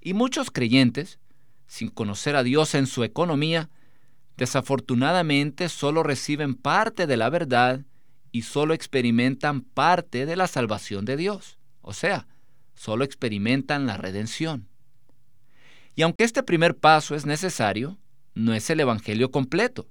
Y 0.00 0.14
muchos 0.14 0.50
creyentes, 0.50 1.18
sin 1.66 1.88
conocer 1.88 2.34
a 2.34 2.42
Dios 2.42 2.74
en 2.74 2.86
su 2.86 3.04
economía, 3.04 3.68
desafortunadamente 4.36 5.68
solo 5.68 6.02
reciben 6.02 6.54
parte 6.54 7.06
de 7.06 7.16
la 7.16 7.30
verdad 7.30 7.84
y 8.38 8.42
solo 8.42 8.72
experimentan 8.72 9.62
parte 9.62 10.24
de 10.24 10.36
la 10.36 10.46
salvación 10.46 11.04
de 11.04 11.16
Dios. 11.16 11.58
O 11.80 11.92
sea, 11.92 12.28
solo 12.76 13.02
experimentan 13.02 13.84
la 13.84 13.96
redención. 13.96 14.68
Y 15.96 16.02
aunque 16.02 16.22
este 16.22 16.44
primer 16.44 16.76
paso 16.76 17.16
es 17.16 17.26
necesario, 17.26 17.98
no 18.36 18.54
es 18.54 18.70
el 18.70 18.78
Evangelio 18.78 19.32
completo, 19.32 19.88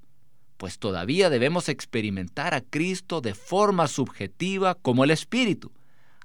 pues 0.55 0.79
todavía 0.79 1.29
debemos 1.29 1.67
experimentar 1.67 2.53
a 2.53 2.61
Cristo 2.61 3.19
de 3.19 3.33
forma 3.33 3.89
subjetiva 3.89 4.75
como 4.75 5.03
el 5.03 5.11
Espíritu, 5.11 5.73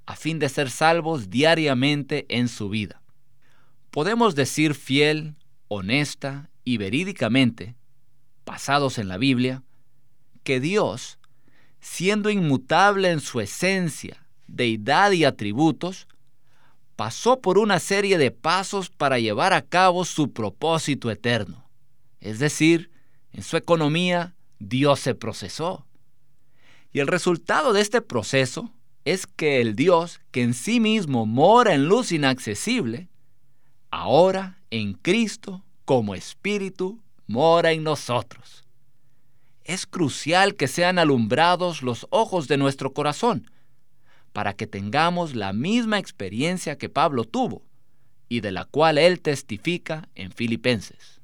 a 0.07 0.15
fin 0.15 0.39
de 0.39 0.49
ser 0.49 0.71
salvos 0.71 1.29
diariamente 1.29 2.27
en 2.29 2.47
su 2.47 2.69
vida. 2.69 3.03
Podemos 3.91 4.37
decir 4.37 4.77
fiel, 4.77 5.35
honesta 5.67 6.51
y 6.63 6.77
verídicamente 6.77 7.75
basados 8.47 8.99
en 8.99 9.09
la 9.09 9.19
Biblia, 9.19 9.65
que 10.45 10.61
Dios, 10.61 11.19
siendo 11.83 12.31
inmutable 12.31 13.11
en 13.11 13.21
su 13.21 13.41
esencia, 13.41 14.25
deidad 14.47 15.11
y 15.11 15.25
atributos, 15.25 16.07
pasó 16.97 17.41
por 17.41 17.59
una 17.59 17.81
serie 17.81 18.17
de 18.19 18.31
pasos 18.31 18.89
para 18.89 19.19
llevar 19.19 19.53
a 19.53 19.63
cabo 19.63 20.05
su 20.05 20.33
propósito 20.33 21.11
eterno. 21.11 21.69
Es 22.21 22.39
decir, 22.39 22.91
en 23.33 23.43
su 23.43 23.57
economía, 23.57 24.35
Dios 24.61 25.01
se 25.01 25.17
procesó. 25.17 25.85
Y 26.93 27.01
el 27.01 27.09
resultado 27.09 27.73
de 27.73 27.81
este 27.81 28.01
proceso 28.01 28.73
es 29.05 29.27
que 29.27 29.61
el 29.61 29.75
Dios, 29.75 30.21
que 30.31 30.43
en 30.43 30.55
sí 30.55 30.79
mismo 30.79 31.27
mora 31.27 31.75
en 31.75 31.89
luz 31.89 32.13
inaccesible, 32.13 33.09
ahora 33.91 34.61
en 34.71 34.93
Cristo, 34.93 35.65
como 35.85 36.15
Espíritu, 36.15 37.03
mora 37.27 37.73
en 37.73 37.83
nosotros. 37.83 38.62
Es 39.65 39.87
crucial 39.87 40.57
que 40.57 40.69
sean 40.69 40.99
alumbrados 40.99 41.83
los 41.83 42.07
ojos 42.11 42.49
de 42.49 42.57
nuestro 42.57 42.93
corazón 42.93 43.51
para 44.33 44.55
que 44.55 44.67
tengamos 44.67 45.35
la 45.35 45.53
misma 45.53 45.99
experiencia 45.99 46.79
que 46.79 46.89
Pablo 46.89 47.25
tuvo 47.25 47.63
y 48.29 48.41
de 48.41 48.51
la 48.51 48.65
cual 48.65 48.99
él 48.99 49.21
testifica 49.21 50.09
en 50.15 50.33
Filipenses. 50.33 51.21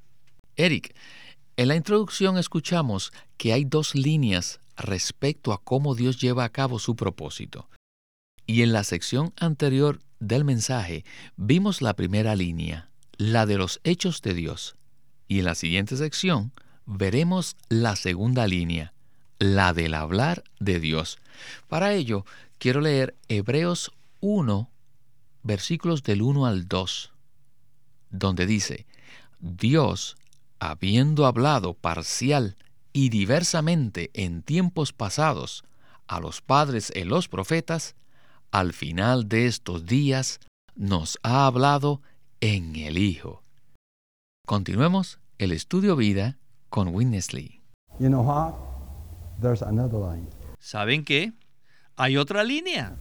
Eric, 0.55 0.95
en 1.57 1.67
la 1.67 1.75
introducción 1.75 2.37
escuchamos 2.37 3.11
que 3.37 3.51
hay 3.51 3.65
dos 3.65 3.95
líneas 3.95 4.61
respecto 4.77 5.51
a 5.51 5.61
cómo 5.61 5.95
Dios 5.95 6.21
lleva 6.21 6.43
a 6.43 6.49
cabo 6.49 6.79
su 6.79 6.95
propósito. 6.95 7.67
Y 8.45 8.61
en 8.61 8.71
la 8.71 8.83
sección 8.83 9.33
anterior 9.37 9.99
del 10.19 10.45
mensaje 10.45 11.03
vimos 11.35 11.81
la 11.81 11.95
primera 11.95 12.35
línea, 12.35 12.89
la 13.17 13.45
de 13.45 13.57
los 13.57 13.81
hechos 13.83 14.21
de 14.21 14.33
Dios. 14.33 14.75
Y 15.27 15.39
en 15.39 15.45
la 15.45 15.55
siguiente 15.55 15.97
sección 15.97 16.53
veremos 16.89 17.55
la 17.69 17.95
segunda 17.95 18.47
línea, 18.47 18.93
la 19.37 19.73
del 19.73 19.93
hablar 19.93 20.43
de 20.59 20.79
Dios. 20.79 21.19
Para 21.67 21.93
ello, 21.93 22.25
quiero 22.57 22.81
leer 22.81 23.15
Hebreos 23.27 23.91
1, 24.19 24.69
versículos 25.43 26.03
del 26.03 26.21
1 26.21 26.45
al 26.45 26.67
2, 26.67 27.13
donde 28.09 28.45
dice, 28.45 28.87
Dios, 29.39 30.17
habiendo 30.59 31.25
hablado 31.25 31.75
parcial 31.75 32.57
y 32.91 33.09
diversamente 33.09 34.09
en 34.13 34.41
tiempos 34.41 34.91
pasados 34.91 35.63
a 36.07 36.19
los 36.19 36.41
padres 36.41 36.91
en 36.95 37.07
los 37.07 37.27
profetas, 37.27 37.95
al 38.51 38.73
final 38.73 39.29
de 39.29 39.45
estos 39.45 39.85
días 39.85 40.39
nos 40.75 41.19
ha 41.21 41.45
hablado 41.45 42.01
en 42.41 42.75
el 42.75 42.97
Hijo 42.97 43.43
Continuemos 44.49 45.19
el 45.37 45.51
estudio 45.51 45.95
vida 45.95 46.39
con 46.69 46.89
Winnesley. 46.89 47.61
¿Saben 50.59 51.03
qué? 51.03 51.33
Hay 51.95 52.15
otra 52.15 52.43
línea. 52.43 52.97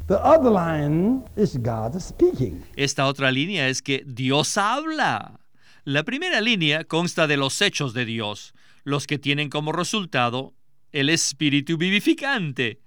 Esta 2.74 3.06
otra 3.06 3.30
línea 3.30 3.68
es 3.68 3.80
que 3.80 4.02
Dios 4.06 4.56
habla. 4.58 5.40
La 5.84 6.02
primera 6.02 6.40
línea 6.40 6.84
consta 6.84 7.26
de 7.26 7.36
los 7.36 7.62
hechos 7.62 7.94
de 7.94 8.04
Dios, 8.04 8.54
los 8.84 9.06
que 9.06 9.18
tienen 9.18 9.50
como 9.50 9.72
resultado 9.72 10.54
el 10.90 11.10
espíritu 11.10 11.76
vivificante. 11.76 12.80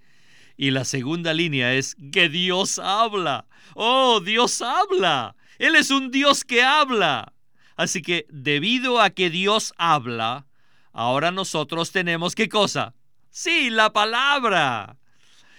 Y 0.57 0.71
la 0.71 0.83
segunda 0.83 1.33
línea 1.33 1.73
es 1.73 1.95
que 2.11 2.29
Dios 2.29 2.77
habla. 2.77 3.47
Oh, 3.73 4.19
Dios 4.19 4.61
habla. 4.61 5.35
Él 5.59 5.75
es 5.75 5.91
un 5.91 6.11
Dios 6.11 6.43
que 6.43 6.61
habla. 6.61 7.33
Así 7.77 8.01
que 8.01 8.25
debido 8.29 8.99
a 8.99 9.11
que 9.11 9.29
Dios 9.29 9.73
habla, 9.77 10.45
ahora 10.93 11.31
nosotros 11.31 11.91
tenemos 11.91 12.35
qué 12.35 12.49
cosa? 12.49 12.93
Sí, 13.29 13.69
la 13.69 13.93
palabra. 13.93 14.97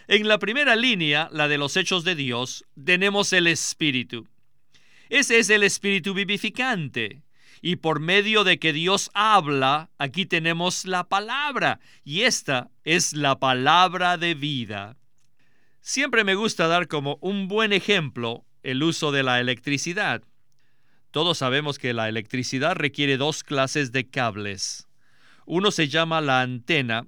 En 0.08 0.28
la 0.28 0.38
primera 0.38 0.76
línea, 0.76 1.28
la 1.32 1.48
de 1.48 1.58
los 1.58 1.76
hechos 1.76 2.04
de 2.04 2.14
Dios, 2.14 2.64
tenemos 2.84 3.32
el 3.32 3.46
Espíritu. 3.46 4.28
Ese 5.08 5.38
es 5.38 5.48
el 5.50 5.62
Espíritu 5.62 6.14
vivificante. 6.14 7.22
Y 7.60 7.76
por 7.76 8.00
medio 8.00 8.44
de 8.44 8.58
que 8.58 8.72
Dios 8.72 9.10
habla, 9.14 9.90
aquí 9.98 10.26
tenemos 10.26 10.84
la 10.84 11.04
palabra. 11.04 11.80
Y 12.04 12.22
esta 12.22 12.70
es 12.84 13.12
la 13.12 13.38
palabra 13.38 14.18
de 14.18 14.34
vida. 14.34 14.96
Siempre 15.80 16.24
me 16.24 16.34
gusta 16.34 16.66
dar 16.66 16.88
como 16.88 17.18
un 17.20 17.48
buen 17.48 17.72
ejemplo 17.72 18.44
el 18.62 18.82
uso 18.82 19.12
de 19.12 19.22
la 19.22 19.40
electricidad. 19.40 20.22
Todos 21.10 21.38
sabemos 21.38 21.78
que 21.78 21.92
la 21.92 22.08
electricidad 22.08 22.74
requiere 22.74 23.16
dos 23.16 23.44
clases 23.44 23.92
de 23.92 24.08
cables. 24.08 24.88
Uno 25.54 25.70
se 25.70 25.86
llama 25.86 26.22
la 26.22 26.40
antena 26.40 27.06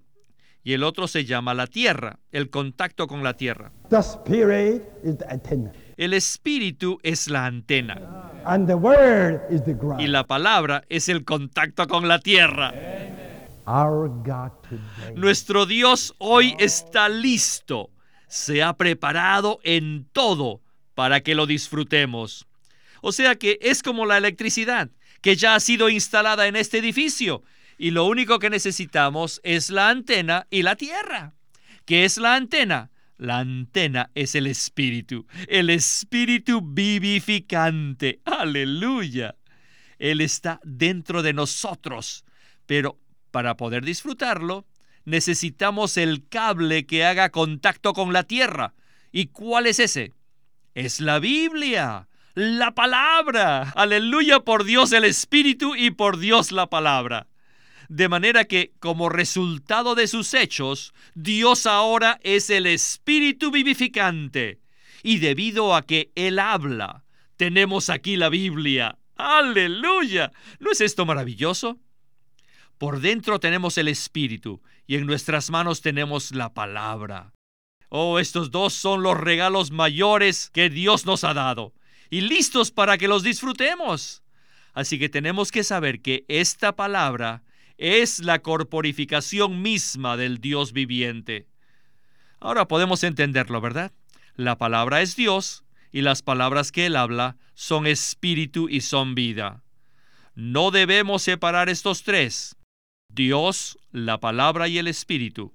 y 0.62 0.74
el 0.74 0.82
otro 0.82 1.08
se 1.08 1.24
llama 1.24 1.54
la 1.54 1.66
tierra, 1.66 2.18
el 2.30 2.50
contacto 2.50 3.06
con 3.06 3.24
la 3.24 3.38
tierra. 3.38 3.72
The 3.88 4.00
spirit 4.00 4.82
is 5.02 5.16
the 5.16 5.24
antenna. 5.30 5.72
El 5.96 6.12
espíritu 6.12 6.98
es 7.02 7.28
la 7.28 7.46
antena 7.46 8.32
And 8.44 8.66
the 8.66 8.74
word 8.74 9.40
is 9.50 9.64
the 9.64 9.72
ground. 9.72 10.02
y 10.02 10.08
la 10.08 10.24
palabra 10.24 10.84
es 10.90 11.08
el 11.08 11.24
contacto 11.24 11.86
con 11.86 12.06
la 12.06 12.18
tierra. 12.18 12.74
Our 13.66 14.10
God 14.10 14.50
today. 14.68 15.14
Nuestro 15.16 15.64
Dios 15.64 16.14
hoy 16.18 16.54
está 16.58 17.08
listo, 17.08 17.88
se 18.28 18.62
ha 18.62 18.74
preparado 18.74 19.58
en 19.62 20.06
todo 20.12 20.60
para 20.94 21.22
que 21.22 21.34
lo 21.34 21.46
disfrutemos. 21.46 22.46
O 23.00 23.10
sea 23.10 23.36
que 23.36 23.58
es 23.62 23.82
como 23.82 24.04
la 24.04 24.18
electricidad, 24.18 24.90
que 25.22 25.34
ya 25.34 25.54
ha 25.54 25.60
sido 25.60 25.88
instalada 25.88 26.46
en 26.46 26.56
este 26.56 26.76
edificio 26.76 27.42
y 27.78 27.90
lo 27.90 28.04
único 28.06 28.38
que 28.38 28.50
necesitamos 28.50 29.40
es 29.44 29.70
la 29.70 29.88
antena 29.88 30.46
y 30.50 30.62
la 30.62 30.76
tierra. 30.76 31.34
¿Qué 31.84 32.04
es 32.04 32.18
la 32.18 32.34
antena? 32.34 32.90
La 33.16 33.38
antena 33.38 34.10
es 34.14 34.34
el 34.34 34.46
espíritu, 34.46 35.26
el 35.48 35.70
espíritu 35.70 36.60
vivificante. 36.62 38.20
Aleluya. 38.24 39.36
Él 39.98 40.20
está 40.20 40.60
dentro 40.64 41.22
de 41.22 41.32
nosotros, 41.32 42.24
pero 42.66 42.98
para 43.30 43.56
poder 43.56 43.84
disfrutarlo, 43.84 44.66
necesitamos 45.04 45.96
el 45.96 46.28
cable 46.28 46.86
que 46.86 47.04
haga 47.04 47.30
contacto 47.30 47.92
con 47.92 48.12
la 48.12 48.24
tierra. 48.24 48.74
¿Y 49.12 49.26
cuál 49.26 49.66
es 49.66 49.78
ese? 49.78 50.12
Es 50.74 51.00
la 51.00 51.20
Biblia, 51.20 52.08
la 52.34 52.74
palabra. 52.74 53.70
Aleluya 53.76 54.40
por 54.40 54.64
Dios 54.64 54.92
el 54.92 55.04
Espíritu 55.04 55.76
y 55.76 55.92
por 55.92 56.18
Dios 56.18 56.50
la 56.50 56.68
palabra. 56.68 57.28
De 57.88 58.08
manera 58.08 58.44
que, 58.44 58.72
como 58.78 59.08
resultado 59.08 59.94
de 59.94 60.06
sus 60.06 60.34
hechos, 60.34 60.94
Dios 61.14 61.66
ahora 61.66 62.18
es 62.22 62.50
el 62.50 62.66
Espíritu 62.66 63.50
vivificante. 63.50 64.60
Y 65.02 65.18
debido 65.18 65.74
a 65.74 65.82
que 65.82 66.10
Él 66.14 66.38
habla, 66.38 67.04
tenemos 67.36 67.90
aquí 67.90 68.16
la 68.16 68.28
Biblia. 68.28 68.98
Aleluya. 69.16 70.32
¿No 70.60 70.70
es 70.70 70.80
esto 70.80 71.04
maravilloso? 71.04 71.78
Por 72.78 73.00
dentro 73.00 73.38
tenemos 73.38 73.78
el 73.78 73.88
Espíritu 73.88 74.62
y 74.86 74.96
en 74.96 75.06
nuestras 75.06 75.50
manos 75.50 75.80
tenemos 75.80 76.32
la 76.32 76.52
palabra. 76.52 77.32
Oh, 77.88 78.18
estos 78.18 78.50
dos 78.50 78.74
son 78.74 79.02
los 79.02 79.16
regalos 79.16 79.70
mayores 79.70 80.50
que 80.50 80.68
Dios 80.70 81.06
nos 81.06 81.22
ha 81.22 81.34
dado 81.34 81.74
y 82.10 82.22
listos 82.22 82.70
para 82.70 82.98
que 82.98 83.08
los 83.08 83.22
disfrutemos. 83.22 84.22
Así 84.72 84.98
que 84.98 85.08
tenemos 85.08 85.52
que 85.52 85.62
saber 85.62 86.02
que 86.02 86.24
esta 86.28 86.74
palabra 86.74 87.44
es 87.78 88.20
la 88.20 88.40
corporificación 88.40 89.62
misma 89.62 90.16
del 90.16 90.38
Dios 90.38 90.72
viviente. 90.72 91.46
Ahora 92.40 92.68
podemos 92.68 93.04
entenderlo, 93.04 93.60
¿verdad? 93.60 93.92
La 94.36 94.58
palabra 94.58 95.02
es 95.02 95.16
Dios 95.16 95.64
y 95.92 96.02
las 96.02 96.22
palabras 96.22 96.72
que 96.72 96.86
Él 96.86 96.96
habla 96.96 97.36
son 97.54 97.86
espíritu 97.86 98.68
y 98.68 98.80
son 98.80 99.14
vida. 99.14 99.62
No 100.34 100.70
debemos 100.70 101.22
separar 101.22 101.68
estos 101.68 102.02
tres. 102.02 102.56
Dios, 103.08 103.78
la 103.92 104.18
palabra 104.18 104.66
y 104.66 104.78
el 104.78 104.88
espíritu. 104.88 105.54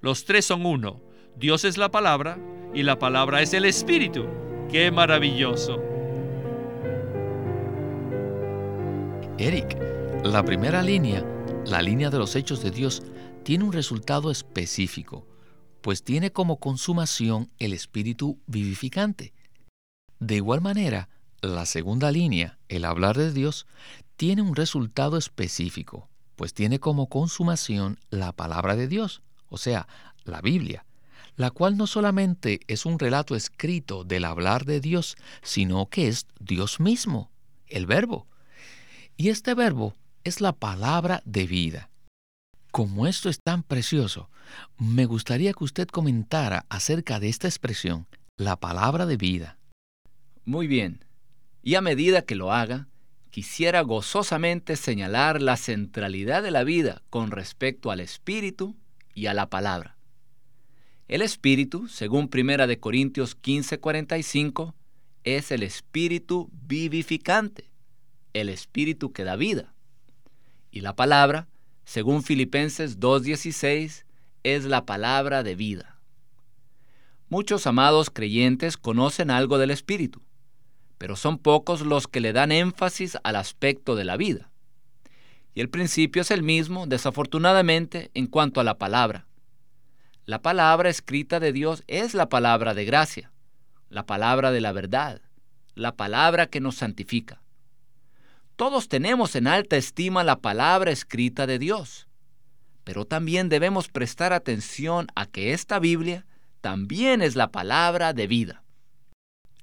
Los 0.00 0.24
tres 0.24 0.46
son 0.46 0.64
uno. 0.64 1.02
Dios 1.36 1.64
es 1.64 1.76
la 1.76 1.90
palabra 1.90 2.38
y 2.72 2.84
la 2.84 2.98
palabra 2.98 3.42
es 3.42 3.52
el 3.52 3.64
espíritu. 3.64 4.26
¡Qué 4.70 4.90
maravilloso! 4.92 5.82
Eric, 9.38 9.76
la 10.22 10.44
primera 10.44 10.82
línea, 10.82 11.24
la 11.66 11.82
línea 11.82 12.10
de 12.10 12.18
los 12.18 12.36
hechos 12.36 12.62
de 12.62 12.70
Dios, 12.70 13.02
tiene 13.42 13.64
un 13.64 13.72
resultado 13.72 14.30
específico, 14.30 15.26
pues 15.80 16.02
tiene 16.02 16.32
como 16.32 16.58
consumación 16.58 17.50
el 17.58 17.72
espíritu 17.72 18.38
vivificante. 18.46 19.32
De 20.18 20.36
igual 20.36 20.60
manera, 20.60 21.08
la 21.40 21.66
segunda 21.66 22.10
línea, 22.10 22.58
el 22.68 22.84
hablar 22.84 23.16
de 23.16 23.32
Dios, 23.32 23.66
tiene 24.16 24.42
un 24.42 24.54
resultado 24.54 25.16
específico, 25.16 26.08
pues 26.36 26.52
tiene 26.54 26.78
como 26.78 27.08
consumación 27.08 27.98
la 28.10 28.32
palabra 28.32 28.76
de 28.76 28.88
Dios, 28.88 29.22
o 29.48 29.56
sea, 29.56 29.88
la 30.24 30.40
Biblia, 30.40 30.84
la 31.36 31.50
cual 31.50 31.76
no 31.76 31.86
solamente 31.86 32.60
es 32.66 32.84
un 32.84 32.98
relato 32.98 33.34
escrito 33.34 34.04
del 34.04 34.24
hablar 34.24 34.64
de 34.64 34.80
Dios, 34.80 35.16
sino 35.42 35.86
que 35.86 36.08
es 36.08 36.26
Dios 36.38 36.80
mismo, 36.80 37.30
el 37.66 37.86
verbo. 37.86 38.26
Y 39.16 39.28
este 39.28 39.54
verbo 39.54 39.94
es 40.24 40.40
la 40.40 40.52
palabra 40.52 41.22
de 41.24 41.46
vida. 41.46 41.90
Como 42.70 43.06
esto 43.06 43.28
es 43.28 43.40
tan 43.40 43.62
precioso, 43.62 44.30
me 44.78 45.06
gustaría 45.06 45.52
que 45.52 45.64
usted 45.64 45.88
comentara 45.88 46.66
acerca 46.68 47.18
de 47.18 47.28
esta 47.28 47.48
expresión, 47.48 48.06
la 48.36 48.56
palabra 48.56 49.06
de 49.06 49.16
vida. 49.16 49.58
Muy 50.44 50.66
bien. 50.66 51.04
Y 51.62 51.74
a 51.74 51.80
medida 51.80 52.22
que 52.22 52.36
lo 52.36 52.52
haga, 52.52 52.88
quisiera 53.30 53.80
gozosamente 53.82 54.76
señalar 54.76 55.42
la 55.42 55.56
centralidad 55.56 56.42
de 56.42 56.50
la 56.50 56.64
vida 56.64 57.02
con 57.10 57.30
respecto 57.30 57.90
al 57.90 58.00
Espíritu 58.00 58.76
y 59.14 59.26
a 59.26 59.34
la 59.34 59.48
palabra. 59.48 59.96
El 61.08 61.22
Espíritu, 61.22 61.88
según 61.88 62.30
1 62.32 62.66
de 62.66 62.78
Corintios 62.78 63.36
15:45, 63.36 64.74
es 65.24 65.50
el 65.50 65.62
Espíritu 65.62 66.50
vivificante, 66.52 67.70
el 68.32 68.48
Espíritu 68.48 69.12
que 69.12 69.24
da 69.24 69.36
vida. 69.36 69.74
Y 70.70 70.80
la 70.80 70.94
palabra, 70.94 71.48
según 71.84 72.22
Filipenses 72.22 73.00
2:16, 73.00 74.04
es 74.42 74.64
la 74.64 74.86
palabra 74.86 75.42
de 75.42 75.54
vida. 75.54 75.98
Muchos 77.28 77.66
amados 77.66 78.10
creyentes 78.10 78.76
conocen 78.76 79.30
algo 79.30 79.58
del 79.58 79.70
Espíritu, 79.70 80.22
pero 80.98 81.16
son 81.16 81.38
pocos 81.38 81.82
los 81.82 82.08
que 82.08 82.20
le 82.20 82.32
dan 82.32 82.52
énfasis 82.52 83.18
al 83.22 83.36
aspecto 83.36 83.94
de 83.94 84.04
la 84.04 84.16
vida. 84.16 84.50
Y 85.54 85.60
el 85.60 85.68
principio 85.68 86.22
es 86.22 86.30
el 86.30 86.42
mismo, 86.42 86.86
desafortunadamente, 86.86 88.10
en 88.14 88.26
cuanto 88.26 88.60
a 88.60 88.64
la 88.64 88.78
palabra. 88.78 89.26
La 90.26 90.42
palabra 90.42 90.90
escrita 90.90 91.40
de 91.40 91.52
Dios 91.52 91.82
es 91.88 92.14
la 92.14 92.28
palabra 92.28 92.74
de 92.74 92.84
gracia, 92.84 93.32
la 93.88 94.06
palabra 94.06 94.52
de 94.52 94.60
la 94.60 94.72
verdad, 94.72 95.20
la 95.74 95.96
palabra 95.96 96.46
que 96.46 96.60
nos 96.60 96.76
santifica. 96.76 97.40
Todos 98.60 98.88
tenemos 98.88 99.36
en 99.36 99.46
alta 99.46 99.78
estima 99.78 100.22
la 100.22 100.40
palabra 100.40 100.90
escrita 100.90 101.46
de 101.46 101.58
Dios, 101.58 102.08
pero 102.84 103.06
también 103.06 103.48
debemos 103.48 103.88
prestar 103.88 104.34
atención 104.34 105.06
a 105.14 105.24
que 105.24 105.54
esta 105.54 105.78
Biblia 105.78 106.26
también 106.60 107.22
es 107.22 107.36
la 107.36 107.50
palabra 107.50 108.12
de 108.12 108.26
vida. 108.26 108.62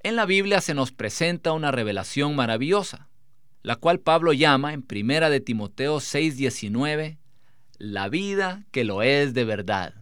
En 0.02 0.16
la 0.16 0.26
Biblia 0.26 0.60
se 0.60 0.74
nos 0.74 0.90
presenta 0.90 1.52
una 1.52 1.70
revelación 1.70 2.34
maravillosa, 2.34 3.08
la 3.62 3.76
cual 3.76 4.00
Pablo 4.00 4.32
llama 4.32 4.72
en 4.72 4.84
1 4.84 5.30
de 5.30 5.38
Timoteo 5.38 6.00
6:19 6.00 7.18
la 7.78 8.08
vida 8.08 8.66
que 8.72 8.82
lo 8.82 9.02
es 9.02 9.32
de 9.32 9.44
verdad. 9.44 9.94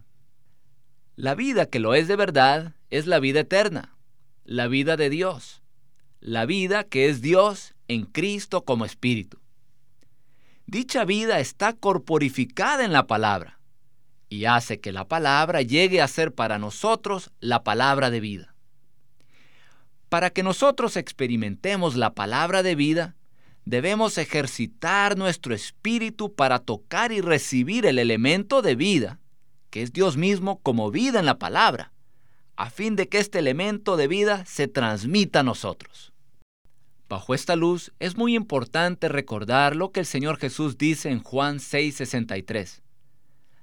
La 1.15 1.35
vida 1.35 1.67
que 1.67 1.79
lo 1.79 1.93
es 1.93 2.07
de 2.07 2.15
verdad 2.15 2.73
es 2.89 3.05
la 3.05 3.19
vida 3.19 3.41
eterna, 3.41 3.95
la 4.43 4.67
vida 4.67 4.97
de 4.97 5.11
Dios, 5.11 5.61
la 6.19 6.47
vida 6.47 6.83
que 6.83 7.09
es 7.09 7.21
Dios 7.21 7.75
en 7.87 8.05
Cristo 8.05 8.65
como 8.65 8.85
Espíritu. 8.85 9.39
Dicha 10.65 11.05
vida 11.05 11.39
está 11.39 11.73
corporificada 11.73 12.83
en 12.83 12.91
la 12.91 13.07
palabra 13.07 13.59
y 14.29 14.45
hace 14.45 14.79
que 14.79 14.91
la 14.91 15.07
palabra 15.07 15.61
llegue 15.61 16.01
a 16.01 16.07
ser 16.07 16.33
para 16.33 16.59
nosotros 16.59 17.31
la 17.39 17.63
palabra 17.63 18.09
de 18.09 18.19
vida. 18.19 18.53
Para 20.09 20.29
que 20.29 20.43
nosotros 20.43 20.97
experimentemos 20.97 21.95
la 21.95 22.13
palabra 22.13 22.63
de 22.63 22.75
vida, 22.75 23.15
debemos 23.65 24.17
ejercitar 24.17 25.17
nuestro 25.17 25.53
espíritu 25.53 26.33
para 26.33 26.59
tocar 26.59 27.11
y 27.11 27.21
recibir 27.21 27.85
el 27.85 27.99
elemento 27.99 28.61
de 28.61 28.75
vida, 28.75 29.19
que 29.69 29.81
es 29.81 29.91
Dios 29.91 30.15
mismo 30.15 30.59
como 30.61 30.91
vida 30.91 31.19
en 31.19 31.25
la 31.25 31.37
palabra, 31.37 31.91
a 32.55 32.69
fin 32.69 32.95
de 32.95 33.09
que 33.09 33.19
este 33.19 33.39
elemento 33.39 33.97
de 33.97 34.07
vida 34.07 34.45
se 34.45 34.67
transmita 34.67 35.41
a 35.41 35.43
nosotros. 35.43 36.13
Bajo 37.09 37.33
esta 37.33 37.55
luz 37.55 37.93
es 37.99 38.17
muy 38.17 38.35
importante 38.35 39.07
recordar 39.07 39.75
lo 39.75 39.91
que 39.91 40.01
el 40.01 40.05
Señor 40.05 40.37
Jesús 40.37 40.77
dice 40.77 41.09
en 41.09 41.23
Juan 41.23 41.59
6:63. 41.59 42.81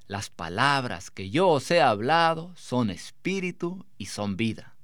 Las 0.07 0.31
palabras 0.31 1.11
que 1.11 1.29
yo 1.31 1.49
os 1.49 1.71
he 1.71 1.83
hablado 1.83 2.53
son 2.57 2.89
espíritu 2.89 3.85
y 3.99 4.07
son 4.07 4.37
vida. 4.37 4.77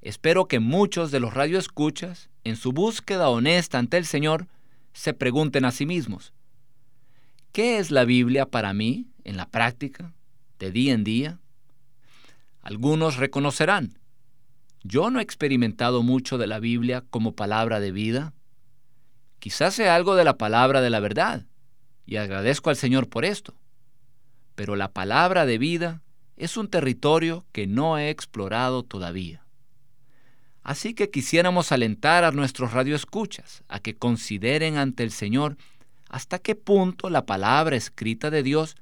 Espero 0.00 0.48
que 0.48 0.58
muchos 0.58 1.12
de 1.12 1.20
los 1.20 1.34
radioescuchas, 1.34 2.30
en 2.42 2.56
su 2.56 2.72
búsqueda 2.72 3.28
honesta 3.28 3.78
ante 3.78 3.96
el 3.96 4.06
Señor, 4.06 4.48
se 4.92 5.14
pregunten 5.14 5.64
a 5.64 5.70
sí 5.70 5.86
mismos, 5.86 6.32
¿qué 7.52 7.78
es 7.78 7.92
la 7.92 8.04
Biblia 8.04 8.46
para 8.46 8.74
mí 8.74 9.06
en 9.22 9.36
la 9.36 9.48
práctica, 9.48 10.12
de 10.58 10.72
día 10.72 10.94
en 10.94 11.04
día? 11.04 11.40
Algunos 12.60 13.16
reconocerán, 13.16 13.98
yo 14.82 15.10
no 15.10 15.20
he 15.20 15.22
experimentado 15.22 16.02
mucho 16.02 16.38
de 16.38 16.46
la 16.46 16.58
Biblia 16.58 17.04
como 17.10 17.34
palabra 17.34 17.80
de 17.80 17.92
vida. 17.92 18.34
Quizás 19.38 19.74
sea 19.74 19.94
algo 19.94 20.14
de 20.14 20.24
la 20.24 20.38
palabra 20.38 20.80
de 20.80 20.90
la 20.90 21.00
verdad, 21.00 21.46
y 22.06 22.16
agradezco 22.16 22.70
al 22.70 22.76
Señor 22.76 23.08
por 23.08 23.24
esto. 23.24 23.54
Pero 24.54 24.76
la 24.76 24.92
palabra 24.92 25.46
de 25.46 25.58
vida 25.58 26.02
es 26.36 26.56
un 26.56 26.68
territorio 26.68 27.44
que 27.52 27.66
no 27.66 27.98
he 27.98 28.10
explorado 28.10 28.82
todavía. 28.82 29.44
Así 30.62 30.94
que 30.94 31.10
quisiéramos 31.10 31.72
alentar 31.72 32.24
a 32.24 32.30
nuestros 32.30 32.72
radioescuchas 32.72 33.64
a 33.68 33.80
que 33.80 33.96
consideren 33.96 34.76
ante 34.76 35.02
el 35.02 35.10
Señor 35.10 35.56
hasta 36.08 36.38
qué 36.38 36.54
punto 36.54 37.10
la 37.10 37.26
palabra 37.26 37.74
escrita 37.74 38.30
de 38.30 38.42
Dios 38.42 38.76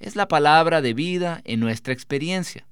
es 0.00 0.16
la 0.16 0.28
palabra 0.28 0.82
de 0.82 0.94
vida 0.94 1.40
en 1.44 1.60
nuestra 1.60 1.94
experiencia, 1.94 2.66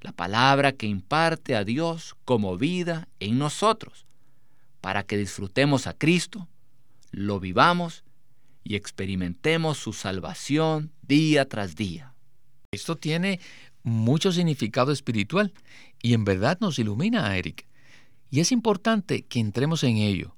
la 0.00 0.12
palabra 0.12 0.72
que 0.72 0.86
imparte 0.86 1.54
a 1.54 1.64
Dios 1.64 2.16
como 2.24 2.56
vida 2.56 3.08
en 3.20 3.38
nosotros, 3.38 4.06
para 4.80 5.04
que 5.04 5.16
disfrutemos 5.16 5.86
a 5.86 5.94
Cristo, 5.94 6.48
lo 7.10 7.40
vivamos 7.40 8.04
y 8.64 8.76
experimentemos 8.76 9.78
su 9.78 9.92
salvación 9.92 10.92
día 11.02 11.48
tras 11.48 11.76
día. 11.76 12.14
Esto 12.72 12.96
tiene 12.96 13.40
mucho 13.82 14.32
significado 14.32 14.92
espiritual 14.92 15.52
y 16.02 16.14
en 16.14 16.24
verdad 16.24 16.58
nos 16.60 16.78
ilumina 16.78 17.36
Eric. 17.36 17.66
Y 18.30 18.40
es 18.40 18.52
importante 18.52 19.22
que 19.22 19.40
entremos 19.40 19.82
en 19.82 19.96
ello. 19.96 20.36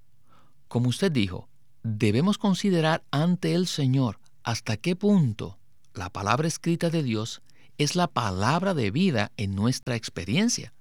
Como 0.69 0.89
usted 0.89 1.13
dijo, 1.13 1.49
debemos 1.83 2.39
considerar 2.39 3.05
ante 3.11 3.55
el 3.55 3.67
Señor 3.67 4.19
hasta 4.43 4.77
qué 4.77 4.97
punto 4.97 5.59
la 5.95 6.11
palabra 6.11 6.49
escrita 6.49 6.89
de 6.89 7.03
Dios 7.03 7.43
es 7.79 7.97
la 7.97 8.07
palabra 8.07 8.75
de 8.75 8.91
vida 8.91 9.33
en 9.37 9.55
nuestra 9.55 9.97
experiencia. 9.97 10.73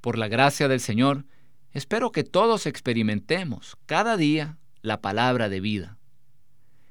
Por 0.00 0.18
la 0.18 0.28
gracia 0.28 0.68
del 0.68 0.80
Señor, 0.80 1.24
espero 1.72 2.12
que 2.12 2.24
todos 2.24 2.66
experimentemos 2.66 3.76
cada 3.86 4.16
día 4.16 4.58
la 4.82 5.00
palabra 5.00 5.48
de 5.48 5.60
vida. 5.60 5.98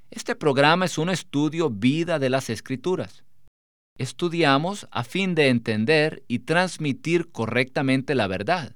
Este 0.09 0.35
programa 0.35 0.85
es 0.85 0.97
un 0.97 1.09
estudio 1.09 1.69
vida 1.69 2.19
de 2.19 2.29
las 2.29 2.49
escrituras. 2.49 3.23
Estudiamos 3.97 4.87
a 4.91 5.03
fin 5.03 5.35
de 5.35 5.49
entender 5.49 6.23
y 6.27 6.39
transmitir 6.39 7.31
correctamente 7.31 8.15
la 8.15 8.27
verdad, 8.27 8.75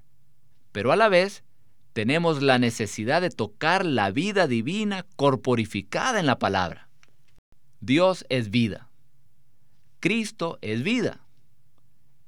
pero 0.71 0.91
a 0.91 0.95
la 0.95 1.09
vez 1.09 1.43
tenemos 1.93 2.41
la 2.41 2.59
necesidad 2.59 3.21
de 3.21 3.29
tocar 3.29 3.85
la 3.85 4.11
vida 4.11 4.47
divina 4.47 5.05
corporificada 5.15 6.19
en 6.19 6.25
la 6.25 6.37
palabra. 6.37 6.89
Dios 7.79 8.25
es 8.29 8.49
vida. 8.49 8.89
Cristo 9.99 10.57
es 10.61 10.83
vida. 10.83 11.25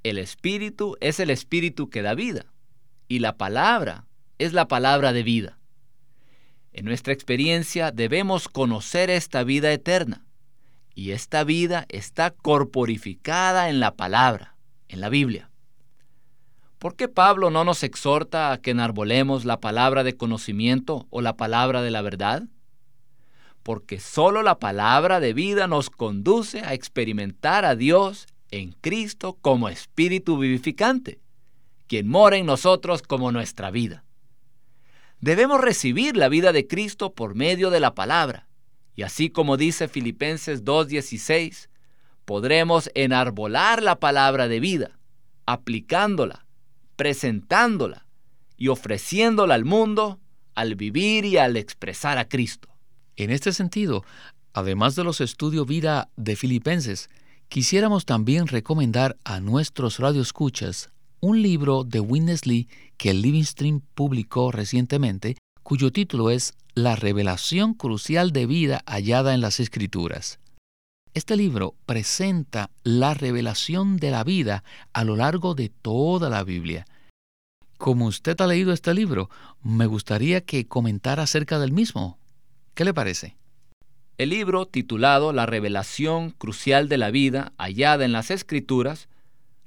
El 0.04 0.18
Espíritu 0.18 0.96
es 1.02 1.20
el 1.20 1.30
Espíritu 1.30 1.90
que 1.90 2.02
da 2.02 2.16
vida. 2.16 2.46
Y 3.08 3.20
la 3.20 3.38
palabra 3.38 4.06
es 4.38 4.54
la 4.54 4.68
palabra 4.68 5.14
de 5.14 5.24
vida. 5.24 5.58
En 6.74 6.86
nuestra 6.86 7.14
experiencia 7.14 7.92
debemos 7.92 8.48
conocer 8.48 9.10
esta 9.10 9.44
vida 9.44 9.72
eterna. 9.72 10.26
Y 10.94 11.12
esta 11.12 11.44
vida 11.44 11.86
está 11.90 12.32
corporificada 12.32 13.70
en 13.70 13.80
la 13.80 13.96
palabra, 13.96 14.56
en 14.88 15.02
la 15.02 15.10
Biblia. 15.10 15.50
¿Por 16.80 16.96
qué 16.96 17.08
Pablo 17.08 17.50
no 17.50 17.64
nos 17.64 17.82
exhorta 17.82 18.52
a 18.52 18.62
que 18.62 18.72
enarbolemos 18.72 19.46
la 19.46 19.60
palabra 19.60 20.04
de 20.04 20.16
conocimiento 20.16 21.08
o 21.10 21.22
la 21.22 21.36
palabra 21.36 21.82
de 21.82 21.90
la 21.90 22.04
verdad? 22.04 22.44
Porque 23.68 24.00
solo 24.00 24.44
la 24.44 24.60
palabra 24.60 25.20
de 25.20 25.34
vida 25.34 25.68
nos 25.68 25.90
conduce 25.90 26.62
a 26.62 26.74
experimentar 26.74 27.66
a 27.66 27.76
Dios 27.76 28.26
en 28.50 28.72
Cristo 28.72 29.38
como 29.42 29.68
Espíritu 29.68 30.38
vivificante, 30.38 31.20
quien 31.86 32.08
mora 32.08 32.38
en 32.38 32.46
nosotros 32.46 33.02
como 33.02 33.34
nuestra 33.34 33.70
vida. 33.70 34.06
Debemos 35.20 35.60
recibir 35.60 36.16
la 36.16 36.30
vida 36.30 36.54
de 36.54 36.66
Cristo 36.66 37.14
por 37.14 37.36
medio 37.36 37.70
de 37.70 37.82
la 37.82 37.94
palabra. 37.94 38.48
Y 38.96 39.02
así 39.02 39.30
como 39.30 39.58
dice 39.58 39.90
Filipenses 39.90 40.64
2.16, 40.64 41.68
podremos 42.24 42.90
enarbolar 42.96 43.84
la 43.84 44.00
palabra 44.00 44.48
de 44.48 44.62
vida, 44.62 44.98
aplicándola, 45.46 46.46
presentándola 46.96 48.06
y 48.56 48.70
ofreciéndola 48.70 49.56
al 49.56 49.66
mundo 49.66 50.22
al 50.56 50.76
vivir 50.76 51.26
y 51.26 51.36
al 51.36 51.58
expresar 51.58 52.18
a 52.18 52.30
Cristo. 52.30 52.77
En 53.18 53.32
este 53.32 53.52
sentido, 53.52 54.06
además 54.54 54.96
de 54.96 55.04
los 55.04 55.22
estudios 55.22 55.66
vida 55.66 56.10
de 56.18 56.36
Filipenses, 56.36 57.10
quisiéramos 57.50 58.06
también 58.06 58.46
recomendar 58.46 59.18
a 59.24 59.40
nuestros 59.40 59.98
radioescuchas 59.98 60.92
un 61.20 61.42
libro 61.42 61.84
de 61.84 62.00
Witness 62.00 62.46
Lee 62.46 62.70
que 62.96 63.16
Living 63.16 63.44
Stream 63.44 63.82
publicó 63.96 64.52
recientemente, 64.52 65.36
cuyo 65.64 65.92
título 65.92 66.30
es 66.30 66.54
La 66.76 66.96
revelación 66.96 67.74
crucial 67.74 68.32
de 68.32 68.46
vida 68.46 68.84
hallada 68.86 69.34
en 69.34 69.42
las 69.42 69.60
Escrituras. 69.60 70.40
Este 71.16 71.36
libro 71.36 71.74
presenta 71.88 72.70
la 72.84 73.16
revelación 73.16 73.98
de 73.98 74.12
la 74.12 74.24
vida 74.24 74.64
a 74.94 75.04
lo 75.04 75.16
largo 75.16 75.56
de 75.56 75.70
toda 75.70 76.30
la 76.30 76.44
Biblia. 76.44 76.86
Como 77.80 78.06
usted 78.06 78.40
ha 78.42 78.46
leído 78.46 78.74
este 78.74 78.94
libro, 78.94 79.32
me 79.64 79.88
gustaría 79.88 80.42
que 80.42 80.68
comentara 80.68 81.24
acerca 81.24 81.58
del 81.58 81.72
mismo. 81.72 82.20
¿Qué 82.78 82.86
le 82.86 82.94
parece? 82.94 83.36
El 84.20 84.30
libro, 84.30 84.68
titulado 84.68 85.34
La 85.34 85.48
revelación 85.48 86.30
crucial 86.30 86.90
de 86.90 87.00
la 87.00 87.10
vida 87.10 87.52
hallada 87.58 88.06
en 88.06 88.12
las 88.12 88.30
Escrituras, 88.30 89.10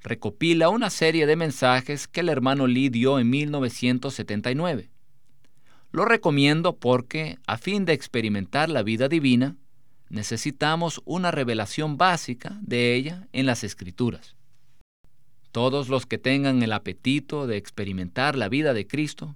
recopila 0.00 0.68
una 0.68 0.90
serie 0.90 1.26
de 1.26 1.34
mensajes 1.34 2.06
que 2.06 2.20
el 2.20 2.28
hermano 2.28 2.68
Lee 2.68 2.88
dio 2.88 3.18
en 3.18 3.28
1979. 3.28 4.90
Lo 5.90 6.04
recomiendo 6.04 6.76
porque, 6.76 7.40
a 7.48 7.58
fin 7.58 7.84
de 7.84 7.94
experimentar 7.94 8.68
la 8.68 8.84
vida 8.84 9.08
divina, 9.08 9.56
necesitamos 10.08 11.02
una 11.04 11.32
revelación 11.32 11.96
básica 11.96 12.60
de 12.62 12.94
ella 12.94 13.26
en 13.32 13.44
las 13.44 13.64
Escrituras. 13.64 14.36
Todos 15.50 15.88
los 15.88 16.06
que 16.06 16.18
tengan 16.18 16.62
el 16.62 16.72
apetito 16.72 17.48
de 17.48 17.56
experimentar 17.56 18.36
la 18.36 18.48
vida 18.48 18.72
de 18.72 18.86
Cristo, 18.86 19.34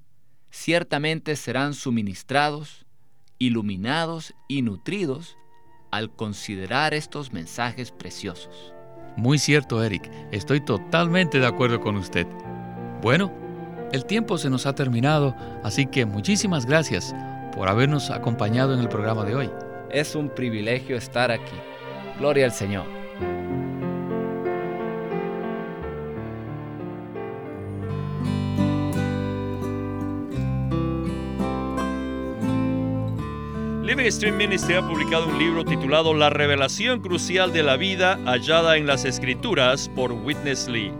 ciertamente 0.52 1.34
serán 1.34 1.74
suministrados, 1.74 2.83
iluminados 3.38 4.34
y 4.48 4.62
nutridos 4.62 5.36
al 5.90 6.10
considerar 6.10 6.94
estos 6.94 7.32
mensajes 7.32 7.92
preciosos. 7.92 8.72
Muy 9.16 9.38
cierto, 9.38 9.82
Eric. 9.82 10.10
Estoy 10.32 10.60
totalmente 10.60 11.38
de 11.38 11.46
acuerdo 11.46 11.80
con 11.80 11.96
usted. 11.96 12.26
Bueno, 13.00 13.32
el 13.92 14.04
tiempo 14.04 14.38
se 14.38 14.50
nos 14.50 14.66
ha 14.66 14.74
terminado, 14.74 15.36
así 15.62 15.86
que 15.86 16.04
muchísimas 16.04 16.66
gracias 16.66 17.14
por 17.54 17.68
habernos 17.68 18.10
acompañado 18.10 18.74
en 18.74 18.80
el 18.80 18.88
programa 18.88 19.24
de 19.24 19.36
hoy. 19.36 19.50
Es 19.90 20.16
un 20.16 20.28
privilegio 20.28 20.96
estar 20.96 21.30
aquí. 21.30 21.56
Gloria 22.18 22.46
al 22.46 22.52
Señor. 22.52 22.86
Living 33.84 34.10
Stream 34.10 34.38
Ministry 34.38 34.76
ha 34.76 34.88
publicado 34.88 35.26
un 35.26 35.38
libro 35.38 35.62
titulado 35.62 36.14
La 36.14 36.30
revelación 36.30 37.00
crucial 37.00 37.52
de 37.52 37.62
la 37.62 37.76
vida 37.76 38.18
hallada 38.24 38.78
en 38.78 38.86
las 38.86 39.04
Escrituras 39.04 39.90
por 39.94 40.10
Witness 40.10 40.68
Lee. 40.68 40.90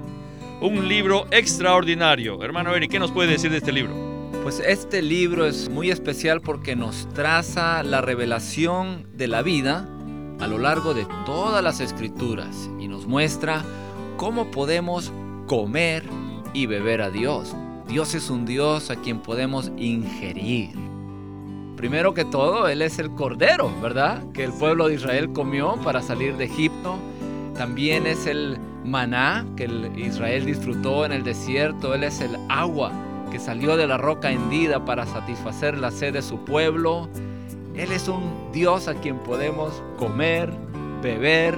Un 0.61 0.87
libro 0.87 1.27
extraordinario. 1.31 2.45
Hermano 2.45 2.75
Eric, 2.75 2.91
¿qué 2.91 2.99
nos 2.99 3.11
puede 3.11 3.31
decir 3.31 3.51
de 3.51 3.57
este 3.57 3.73
libro? 3.73 3.95
Pues 4.43 4.61
este 4.61 5.01
libro 5.01 5.47
es 5.47 5.71
muy 5.71 5.91
especial 5.91 6.43
porque 6.43 6.77
nos 6.77 7.09
traza 7.15 7.83
la 7.83 8.03
revelación 8.03 9.07
de 9.15 9.29
la 9.29 9.41
vida 9.41 9.89
a 10.39 10.47
lo 10.47 10.59
largo 10.59 10.93
de 10.93 11.07
todas 11.25 11.65
las 11.65 11.81
escrituras 11.81 12.69
y 12.79 12.87
nos 12.87 13.07
muestra 13.07 13.65
cómo 14.19 14.51
podemos 14.51 15.11
comer 15.47 16.05
y 16.53 16.67
beber 16.67 17.01
a 17.01 17.09
Dios. 17.09 17.57
Dios 17.89 18.15
es 18.15 18.29
un 18.29 18.45
Dios 18.45 18.91
a 18.91 18.97
quien 18.97 19.21
podemos 19.21 19.73
ingerir. 19.79 20.94
Primero 21.85 22.15
que 22.15 22.25
todo, 22.25 22.67
Él 22.67 22.81
es 22.81 22.99
el 22.99 23.11
Cordero, 23.11 23.71
¿verdad? 23.83 24.23
Que 24.33 24.43
el 24.43 24.55
pueblo 24.55 24.89
de 24.89 24.95
Israel 24.95 25.35
comió 25.35 25.75
para 25.85 26.01
salir 26.01 26.35
de 26.39 26.47
Egipto. 26.47 26.97
También 27.59 28.07
es 28.07 28.25
el 28.25 28.57
maná 28.87 29.45
que 29.55 29.67
Israel 29.95 30.47
disfrutó 30.47 31.05
en 31.05 31.13
el 31.13 31.25
desierto. 31.25 31.93
Él 31.95 32.05
es 32.05 32.23
el 32.23 32.39
agua 32.49 32.91
que 33.31 33.39
salió 33.39 33.77
de 33.77 33.87
la 33.87 33.99
roca 33.99 34.33
hendida 34.33 34.83
para 34.87 35.05
satisfacer 35.05 35.77
la 35.77 35.91
sed 35.91 36.15
de 36.15 36.23
su 36.23 36.43
pueblo. 36.43 37.11
Él 37.75 37.93
es 37.93 38.09
un 38.09 38.51
Dios 38.51 38.89
a 38.89 38.95
quien 38.95 39.19
podemos 39.19 39.83
comer, 39.99 40.51
beber, 41.03 41.55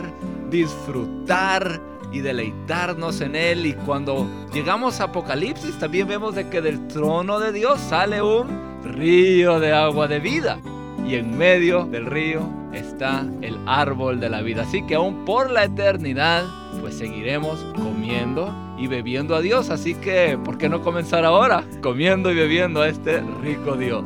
disfrutar 0.50 1.80
y 2.10 2.18
deleitarnos 2.18 3.20
en 3.20 3.36
Él. 3.36 3.64
Y 3.64 3.74
cuando 3.74 4.26
llegamos 4.52 5.00
a 5.00 5.04
Apocalipsis 5.04 5.78
también 5.78 6.08
vemos 6.08 6.34
de 6.34 6.48
que 6.48 6.60
del 6.60 6.88
trono 6.88 7.38
de 7.38 7.52
Dios 7.52 7.78
sale 7.78 8.22
un 8.22 8.65
río 8.94 9.60
de 9.60 9.72
agua 9.72 10.08
de 10.08 10.20
vida. 10.20 10.58
Y 11.06 11.14
en 11.14 11.36
medio 11.36 11.84
del 11.84 12.06
río 12.06 12.48
está 12.72 13.24
el 13.42 13.56
árbol 13.66 14.18
de 14.20 14.28
la 14.28 14.42
vida. 14.42 14.62
Así 14.62 14.84
que 14.86 14.96
aún 14.96 15.24
por 15.24 15.50
la 15.50 15.64
eternidad, 15.64 16.44
pues 16.80 16.98
seguiremos 16.98 17.64
comiendo 17.76 18.52
y 18.78 18.86
bebiendo 18.86 19.34
a 19.34 19.40
Dios. 19.40 19.70
Así 19.70 19.94
que, 19.94 20.38
¿por 20.44 20.58
qué 20.58 20.68
no 20.68 20.82
comenzar 20.82 21.24
ahora 21.24 21.64
comiendo 21.82 22.30
y 22.30 22.34
bebiendo 22.34 22.82
a 22.82 22.88
este 22.88 23.22
rico 23.42 23.76
Dios? 23.76 24.04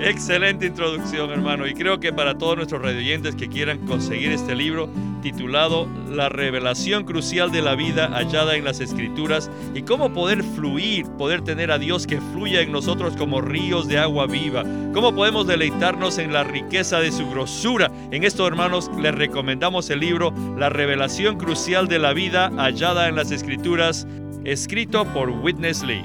Excelente 0.00 0.66
introducción, 0.66 1.30
hermano. 1.30 1.66
Y 1.66 1.74
creo 1.74 1.98
que 1.98 2.12
para 2.12 2.38
todos 2.38 2.56
nuestros 2.56 2.80
radioyentes 2.80 3.34
que 3.34 3.48
quieran 3.48 3.78
conseguir 3.86 4.30
este 4.30 4.54
libro, 4.54 4.88
titulado 5.20 5.88
La 6.10 6.28
revelación 6.28 7.04
crucial 7.04 7.50
de 7.50 7.62
la 7.62 7.74
vida 7.74 8.08
hallada 8.08 8.56
en 8.56 8.64
las 8.64 8.80
escrituras 8.80 9.50
y 9.74 9.82
cómo 9.82 10.12
poder 10.12 10.42
fluir, 10.42 11.06
poder 11.18 11.42
tener 11.42 11.70
a 11.70 11.78
Dios 11.78 12.06
que 12.06 12.20
fluya 12.20 12.60
en 12.60 12.72
nosotros 12.72 13.16
como 13.16 13.40
ríos 13.40 13.88
de 13.88 13.98
agua 13.98 14.26
viva, 14.26 14.64
cómo 14.92 15.14
podemos 15.14 15.46
deleitarnos 15.46 16.18
en 16.18 16.32
la 16.32 16.44
riqueza 16.44 17.00
de 17.00 17.12
su 17.12 17.28
grosura. 17.28 17.90
En 18.10 18.24
esto, 18.24 18.46
hermanos, 18.46 18.90
les 18.98 19.14
recomendamos 19.14 19.90
el 19.90 20.00
libro 20.00 20.32
La 20.56 20.68
revelación 20.68 21.36
crucial 21.36 21.88
de 21.88 21.98
la 21.98 22.12
vida 22.12 22.50
hallada 22.56 23.08
en 23.08 23.16
las 23.16 23.30
escrituras, 23.30 24.06
escrito 24.44 25.04
por 25.12 25.30
Witness 25.30 25.82
Lee. 25.82 26.04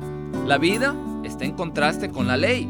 La 0.45 0.57
vida 0.57 0.93
está 1.23 1.45
en 1.45 1.53
contraste 1.53 2.09
con 2.09 2.27
la 2.27 2.37
ley. 2.37 2.69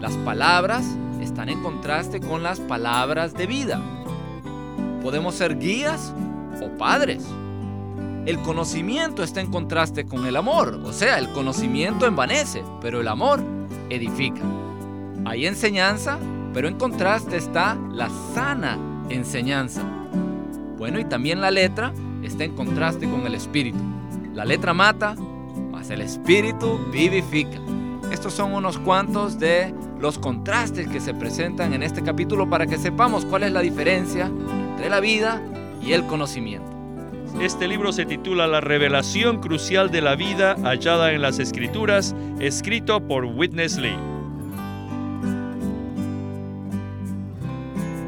Las 0.00 0.16
palabras 0.18 0.96
están 1.20 1.48
en 1.48 1.62
contraste 1.62 2.20
con 2.20 2.42
las 2.42 2.60
palabras 2.60 3.34
de 3.34 3.46
vida. 3.46 3.80
Podemos 5.02 5.34
ser 5.34 5.58
guías 5.58 6.12
o 6.62 6.76
padres. 6.76 7.24
El 8.26 8.38
conocimiento 8.40 9.22
está 9.22 9.40
en 9.40 9.50
contraste 9.50 10.04
con 10.04 10.26
el 10.26 10.36
amor, 10.36 10.80
o 10.84 10.92
sea, 10.92 11.18
el 11.18 11.28
conocimiento 11.30 12.06
envanece, 12.06 12.62
pero 12.80 13.00
el 13.00 13.08
amor 13.08 13.40
edifica. 13.88 14.42
Hay 15.24 15.46
enseñanza, 15.46 16.18
pero 16.52 16.68
en 16.68 16.76
contraste 16.76 17.36
está 17.36 17.78
la 17.90 18.10
sana 18.34 18.78
enseñanza. 19.08 19.82
Bueno, 20.76 20.98
y 20.98 21.04
también 21.04 21.40
la 21.40 21.50
letra 21.50 21.92
está 22.22 22.44
en 22.44 22.54
contraste 22.54 23.08
con 23.08 23.26
el 23.26 23.34
espíritu. 23.34 23.78
La 24.34 24.44
letra 24.44 24.74
mata, 24.74 25.14
mas 25.72 25.90
el 25.90 26.02
espíritu 26.02 26.78
vivifica. 26.92 27.58
Estos 28.12 28.34
son 28.34 28.52
unos 28.54 28.78
cuantos 28.78 29.38
de 29.38 29.74
los 30.00 30.18
contrastes 30.18 30.88
que 30.88 31.00
se 31.00 31.14
presentan 31.14 31.72
en 31.72 31.82
este 31.82 32.02
capítulo 32.02 32.48
para 32.48 32.66
que 32.66 32.78
sepamos 32.78 33.24
cuál 33.24 33.42
es 33.42 33.52
la 33.52 33.60
diferencia 33.60 34.26
entre 34.70 34.90
la 34.90 35.00
vida 35.00 35.42
y 35.82 35.92
el 35.92 36.04
conocimiento. 36.06 36.68
Este 37.40 37.68
libro 37.68 37.92
se 37.92 38.06
titula 38.06 38.46
La 38.46 38.60
revelación 38.60 39.40
crucial 39.40 39.90
de 39.90 40.00
la 40.00 40.16
vida 40.16 40.56
hallada 40.62 41.12
en 41.12 41.22
las 41.22 41.38
escrituras, 41.38 42.14
escrito 42.40 43.06
por 43.06 43.24
Witness 43.24 43.78
Lee. 43.78 43.96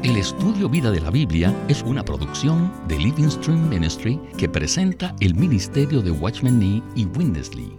El 0.03 0.17
estudio 0.17 0.67
Vida 0.67 0.89
de 0.89 0.99
la 0.99 1.11
Biblia 1.11 1.55
es 1.67 1.83
una 1.83 2.03
producción 2.03 2.71
de 2.87 2.97
Living 2.97 3.29
Stream 3.29 3.69
Ministry 3.69 4.19
que 4.35 4.49
presenta 4.49 5.15
el 5.19 5.35
ministerio 5.35 6.01
de 6.01 6.09
Watchman 6.09 6.59
Nee 6.59 6.81
y 6.95 7.05
Windesley. 7.05 7.71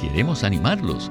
Queremos 0.00 0.44
animarlos 0.44 1.10